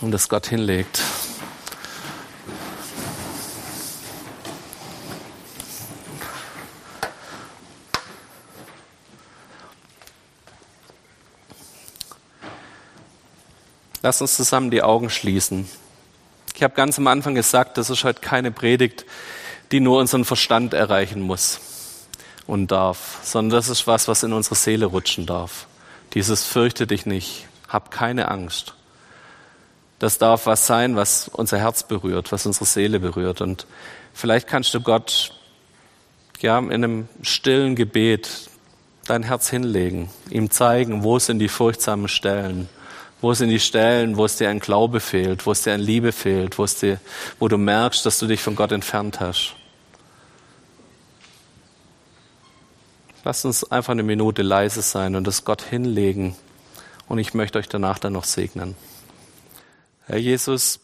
und 0.02 0.12
das 0.12 0.30
Gott 0.30 0.48
hinlegt. 0.48 1.02
Lass 14.06 14.22
uns 14.22 14.36
zusammen 14.36 14.70
die 14.70 14.84
Augen 14.84 15.10
schließen. 15.10 15.68
Ich 16.54 16.62
habe 16.62 16.76
ganz 16.76 17.00
am 17.00 17.08
Anfang 17.08 17.34
gesagt, 17.34 17.76
das 17.80 17.90
ist 17.90 18.04
heute 18.04 18.22
keine 18.22 18.52
Predigt, 18.52 19.04
die 19.72 19.80
nur 19.80 19.98
unseren 19.98 20.26
Verstand 20.26 20.76
erreichen 20.76 21.22
muss. 21.24 21.60
und 22.46 22.70
darf, 22.70 23.22
sondern 23.24 23.58
das 23.58 23.68
ist 23.68 23.88
was, 23.88 24.08
was 24.08 24.22
in 24.22 24.32
unsere 24.32 24.54
Seele 24.54 24.86
rutschen 24.86 25.26
darf. 25.26 25.66
Dieses 26.14 26.44
fürchte 26.44 26.86
dich 26.86 27.08
nicht, 27.08 27.48
hab 27.68 27.90
keine 27.90 28.28
Angst. 28.30 28.76
Das 29.98 30.20
darf 30.20 30.46
was 30.46 30.68
sein, 30.68 30.96
was 30.96 31.28
unser 31.28 31.58
Herz 31.58 31.82
berührt, 31.82 32.32
was 32.32 32.46
unsere 32.46 32.66
Seele 32.66 33.00
berührt. 33.00 33.42
Und 33.42 33.66
vielleicht 34.14 34.46
kannst 34.46 34.72
du 34.76 34.82
Gott 34.82 35.32
ja, 36.42 36.60
in 36.60 36.72
einem 36.72 37.08
stillen 37.24 37.74
Gebet 37.74 38.52
dein 39.08 39.24
Herz 39.24 39.50
hinlegen, 39.50 40.12
ihm 40.30 40.52
zeigen, 40.52 41.04
wo 41.04 41.18
sind 41.18 41.40
die 41.40 41.50
furchtsamen 41.50 42.08
Stellen, 42.08 42.70
wo 43.22 43.34
sind 43.34 43.50
die 43.50 43.60
Stellen, 43.60 44.18
wo 44.18 44.26
es 44.26 44.38
dir 44.38 44.50
ein 44.50 44.60
Glaube 44.60 45.00
fehlt, 45.00 45.46
wo 45.46 45.52
es 45.52 45.64
dir 45.64 45.74
ein 45.74 45.80
Liebe 45.80 46.12
fehlt, 46.12 46.58
wo, 46.58 46.64
es 46.64 46.76
dir, 46.76 47.00
wo 47.40 47.48
du 47.48 47.58
merkst, 47.58 48.06
dass 48.06 48.20
du 48.20 48.28
dich 48.28 48.42
von 48.42 48.56
Gott 48.56 48.72
entfernt 48.72 49.20
hast. 49.20 49.56
Lasst 53.24 53.46
uns 53.46 53.72
einfach 53.72 53.92
eine 53.92 54.04
Minute 54.04 54.44
leise 54.44 54.84
sein 54.84 55.16
und 55.16 55.26
das 55.26 55.46
Gott 55.46 55.64
hinlegen. 55.64 56.36
Und 57.08 57.18
ich 57.18 57.34
möchte 57.34 57.58
euch 57.58 57.68
danach 57.68 57.98
dann 57.98 58.14
noch 58.14 58.24
segnen. 58.24 58.76
Herr 60.06 60.20
Jesus, 60.20 60.80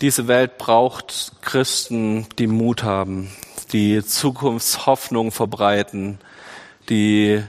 diese 0.00 0.26
Welt 0.26 0.56
braucht 0.56 1.32
Christen, 1.42 2.26
die 2.38 2.46
Mut 2.46 2.82
haben, 2.82 3.30
die 3.72 4.02
Zukunftshoffnung 4.04 5.30
verbreiten, 5.30 6.18
die 6.88 7.42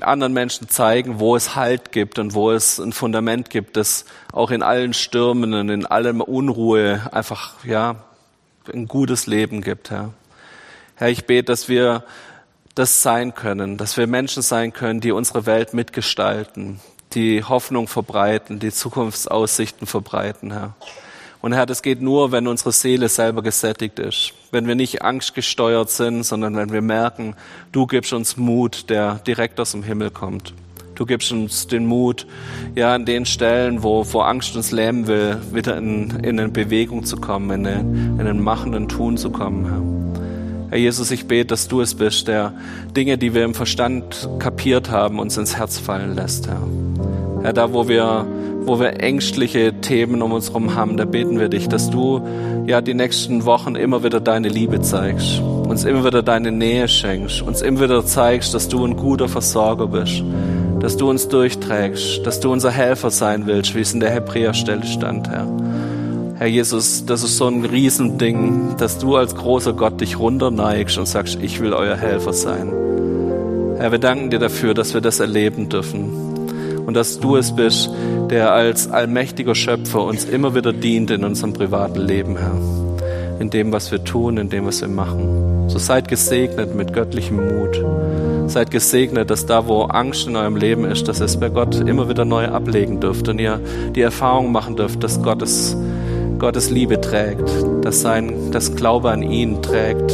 anderen 0.00 0.32
Menschen 0.32 0.68
zeigen, 0.68 1.18
wo 1.18 1.36
es 1.36 1.54
Halt 1.54 1.92
gibt 1.92 2.18
und 2.18 2.34
wo 2.34 2.50
es 2.50 2.78
ein 2.78 2.92
Fundament 2.92 3.50
gibt, 3.50 3.76
das 3.76 4.04
auch 4.32 4.50
in 4.50 4.62
allen 4.62 4.94
Stürmen 4.94 5.54
und 5.54 5.68
in 5.68 5.86
allem 5.86 6.20
Unruhe 6.20 7.08
einfach, 7.12 7.64
ja, 7.64 7.96
ein 8.72 8.88
gutes 8.88 9.26
Leben 9.26 9.62
gibt, 9.62 9.90
Herr. 9.90 10.12
Herr, 10.96 11.08
ich 11.08 11.26
bete, 11.26 11.44
dass 11.44 11.68
wir 11.68 12.04
das 12.74 13.02
sein 13.02 13.34
können, 13.34 13.76
dass 13.76 13.96
wir 13.96 14.06
Menschen 14.06 14.42
sein 14.42 14.72
können, 14.72 15.00
die 15.00 15.12
unsere 15.12 15.46
Welt 15.46 15.72
mitgestalten, 15.72 16.80
die 17.12 17.44
Hoffnung 17.44 17.86
verbreiten, 17.86 18.58
die 18.58 18.72
Zukunftsaussichten 18.72 19.86
verbreiten, 19.86 20.52
Herr. 20.52 20.74
Und 21.46 21.52
Herr, 21.52 21.64
das 21.64 21.82
geht 21.82 22.02
nur, 22.02 22.32
wenn 22.32 22.48
unsere 22.48 22.72
Seele 22.72 23.08
selber 23.08 23.40
gesättigt 23.40 24.00
ist. 24.00 24.32
Wenn 24.50 24.66
wir 24.66 24.74
nicht 24.74 25.02
angstgesteuert 25.02 25.88
sind, 25.90 26.24
sondern 26.24 26.56
wenn 26.56 26.72
wir 26.72 26.82
merken, 26.82 27.36
du 27.70 27.86
gibst 27.86 28.12
uns 28.12 28.36
Mut, 28.36 28.90
der 28.90 29.20
direkt 29.24 29.60
aus 29.60 29.70
dem 29.70 29.84
Himmel 29.84 30.10
kommt. 30.10 30.54
Du 30.96 31.06
gibst 31.06 31.30
uns 31.30 31.68
den 31.68 31.86
Mut, 31.86 32.26
ja, 32.74 32.96
an 32.96 33.04
den 33.04 33.26
Stellen, 33.26 33.84
wo, 33.84 34.04
wo 34.12 34.22
Angst 34.22 34.56
uns 34.56 34.72
lähmen 34.72 35.06
will, 35.06 35.38
wieder 35.52 35.76
in, 35.76 36.10
in 36.24 36.40
eine 36.40 36.48
Bewegung 36.48 37.04
zu 37.04 37.16
kommen, 37.16 37.48
in, 37.52 37.64
eine, 37.64 37.78
in 37.78 38.20
einen 38.22 38.42
machenden 38.42 38.88
Tun 38.88 39.16
zu 39.16 39.30
kommen, 39.30 39.66
Herr. 39.66 40.70
Herr 40.70 40.78
Jesus, 40.78 41.12
ich 41.12 41.28
bete, 41.28 41.46
dass 41.46 41.68
du 41.68 41.80
es 41.80 41.94
bist, 41.94 42.26
der 42.26 42.54
Dinge, 42.96 43.18
die 43.18 43.34
wir 43.34 43.44
im 43.44 43.54
Verstand 43.54 44.28
kapiert 44.40 44.90
haben, 44.90 45.20
uns 45.20 45.36
ins 45.36 45.56
Herz 45.56 45.78
fallen 45.78 46.16
lässt, 46.16 46.48
Herr. 46.48 46.66
Herr, 47.44 47.52
da 47.52 47.72
wo 47.72 47.86
wir, 47.86 48.26
wo 48.66 48.80
wir 48.80 49.00
ängstliche 49.00 49.80
Themen 49.80 50.22
um 50.22 50.32
uns 50.32 50.48
herum 50.48 50.74
haben, 50.74 50.96
da 50.96 51.04
beten 51.04 51.38
wir 51.38 51.48
dich, 51.48 51.68
dass 51.68 51.88
du 51.88 52.20
ja 52.66 52.80
die 52.80 52.94
nächsten 52.94 53.44
Wochen 53.44 53.76
immer 53.76 54.02
wieder 54.02 54.20
deine 54.20 54.48
Liebe 54.48 54.80
zeigst, 54.80 55.40
uns 55.40 55.84
immer 55.84 56.04
wieder 56.04 56.22
deine 56.22 56.50
Nähe 56.50 56.88
schenkst, 56.88 57.42
uns 57.42 57.62
immer 57.62 57.82
wieder 57.82 58.04
zeigst, 58.04 58.54
dass 58.54 58.68
du 58.68 58.84
ein 58.84 58.96
guter 58.96 59.28
Versorger 59.28 59.86
bist, 59.86 60.22
dass 60.80 60.96
du 60.96 61.08
uns 61.08 61.28
durchträgst, 61.28 62.26
dass 62.26 62.40
du 62.40 62.52
unser 62.52 62.72
Helfer 62.72 63.10
sein 63.10 63.46
willst, 63.46 63.76
wie 63.76 63.80
es 63.80 63.94
in 63.94 64.00
der 64.00 64.10
Hebräerstelle 64.10 64.84
stand, 64.84 65.30
Herr. 65.30 65.46
Herr 66.38 66.48
Jesus, 66.48 67.06
das 67.06 67.22
ist 67.22 67.38
so 67.38 67.46
ein 67.46 67.64
Riesending, 67.64 68.76
dass 68.76 68.98
du 68.98 69.16
als 69.16 69.34
großer 69.36 69.72
Gott 69.72 70.00
dich 70.00 70.18
runterneigst 70.18 70.98
und 70.98 71.06
sagst, 71.06 71.38
ich 71.40 71.60
will 71.62 71.72
euer 71.72 71.96
Helfer 71.96 72.34
sein. 72.34 72.72
Herr, 73.78 73.92
wir 73.92 73.98
danken 73.98 74.28
dir 74.30 74.38
dafür, 74.38 74.74
dass 74.74 74.92
wir 74.92 75.00
das 75.00 75.20
erleben 75.20 75.68
dürfen 75.68 76.35
und 76.86 76.94
dass 76.94 77.20
du 77.20 77.36
es 77.36 77.54
bist, 77.54 77.90
der 78.30 78.52
als 78.52 78.90
allmächtiger 78.90 79.54
Schöpfer 79.54 80.04
uns 80.04 80.24
immer 80.24 80.54
wieder 80.54 80.72
dient 80.72 81.10
in 81.10 81.24
unserem 81.24 81.52
privaten 81.52 82.00
Leben, 82.00 82.36
Herr. 82.36 82.56
In 83.38 83.50
dem, 83.50 83.72
was 83.72 83.92
wir 83.92 84.02
tun, 84.02 84.38
in 84.38 84.48
dem, 84.48 84.66
was 84.66 84.80
wir 84.80 84.88
machen. 84.88 85.68
So 85.68 85.78
seid 85.78 86.08
gesegnet 86.08 86.74
mit 86.74 86.92
göttlichem 86.92 87.36
Mut. 87.36 87.84
Seid 88.48 88.70
gesegnet, 88.70 89.28
dass 89.28 89.44
da, 89.44 89.66
wo 89.66 89.82
Angst 89.82 90.26
in 90.26 90.36
eurem 90.36 90.56
Leben 90.56 90.84
ist, 90.84 91.08
dass 91.08 91.20
es 91.20 91.36
bei 91.38 91.50
Gott 91.50 91.74
immer 91.80 92.08
wieder 92.08 92.24
neu 92.24 92.46
ablegen 92.46 93.00
dürft 93.00 93.28
und 93.28 93.40
ihr 93.40 93.60
die 93.94 94.00
Erfahrung 94.00 94.52
machen 94.52 94.76
dürft, 94.76 95.02
dass 95.02 95.20
Gottes 95.22 95.76
Gottes 96.38 96.70
Liebe 96.70 97.00
trägt, 97.00 97.50
dass 97.82 98.02
sein, 98.02 98.50
das 98.52 98.76
Glaube 98.76 99.10
an 99.10 99.22
ihn 99.22 99.62
trägt. 99.62 100.12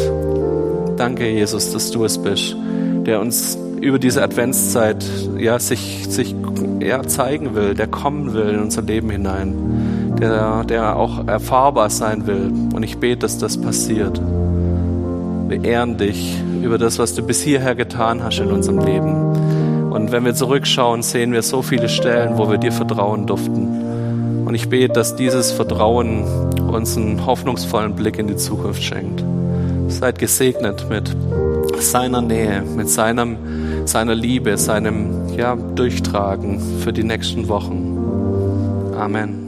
Danke, 0.97 1.29
Jesus, 1.29 1.73
dass 1.73 1.91
du 1.91 2.05
es 2.05 2.17
bist, 2.17 2.57
der 3.05 3.21
uns 3.21 3.59
über 3.83 3.99
diese 3.99 4.23
Adventszeit 4.23 5.05
ja, 5.37 5.59
sich, 5.59 6.07
sich 6.09 6.35
ja, 6.81 7.03
zeigen 7.03 7.55
will, 7.55 7.75
der 7.75 7.89
kommen 7.89 8.33
will 8.33 8.49
in 8.49 8.61
unser 8.61 8.83
Leben 8.83 9.11
hinein, 9.11 10.15
der, 10.21 10.65
der 10.65 10.97
auch 10.97 11.27
erfahrbar 11.27 11.91
sein 11.91 12.27
will. 12.27 12.53
Und 12.75 12.85
ich 12.85 12.99
bete, 12.99 13.19
dass 13.19 13.39
das 13.39 13.61
passiert. 13.61 14.21
Wir 15.49 15.65
ehren 15.65 15.99
dich 15.99 16.41
über 16.63 16.79
das, 16.79 16.99
was 16.99 17.15
du 17.15 17.23
bis 17.23 17.43
hierher 17.43 17.75
getan 17.75 18.23
hast 18.23 18.39
in 18.39 18.53
unserem 18.53 18.79
Leben. 18.79 19.91
Und 19.91 20.13
wenn 20.13 20.25
wir 20.25 20.35
zurückschauen, 20.35 21.03
sehen 21.03 21.33
wir 21.33 21.43
so 21.43 21.61
viele 21.61 21.89
Stellen, 21.89 22.39
wo 22.39 22.49
wir 22.49 22.59
dir 22.59 22.73
vertrauen 22.73 23.27
durften. 23.27 24.47
Und 24.47 24.55
ich 24.55 24.69
bete, 24.69 24.93
dass 24.93 25.17
dieses 25.17 25.51
Vertrauen 25.51 26.25
uns 26.71 26.97
einen 26.97 27.27
hoffnungsvollen 27.27 27.95
Blick 27.95 28.19
in 28.19 28.29
die 28.29 28.37
Zukunft 28.37 28.83
schenkt. 28.83 29.25
Seid 29.89 30.19
gesegnet 30.19 30.87
mit 30.89 31.15
seiner 31.81 32.23
Nähe, 32.23 32.63
mit 32.77 32.89
seinem, 32.89 33.37
seiner 33.85 34.15
Liebe, 34.15 34.57
seinem 34.57 35.29
ja, 35.37 35.57
Durchtragen 35.57 36.61
für 36.81 36.93
die 36.93 37.05
nächsten 37.05 37.49
Wochen. 37.49 38.95
Amen. 38.97 39.42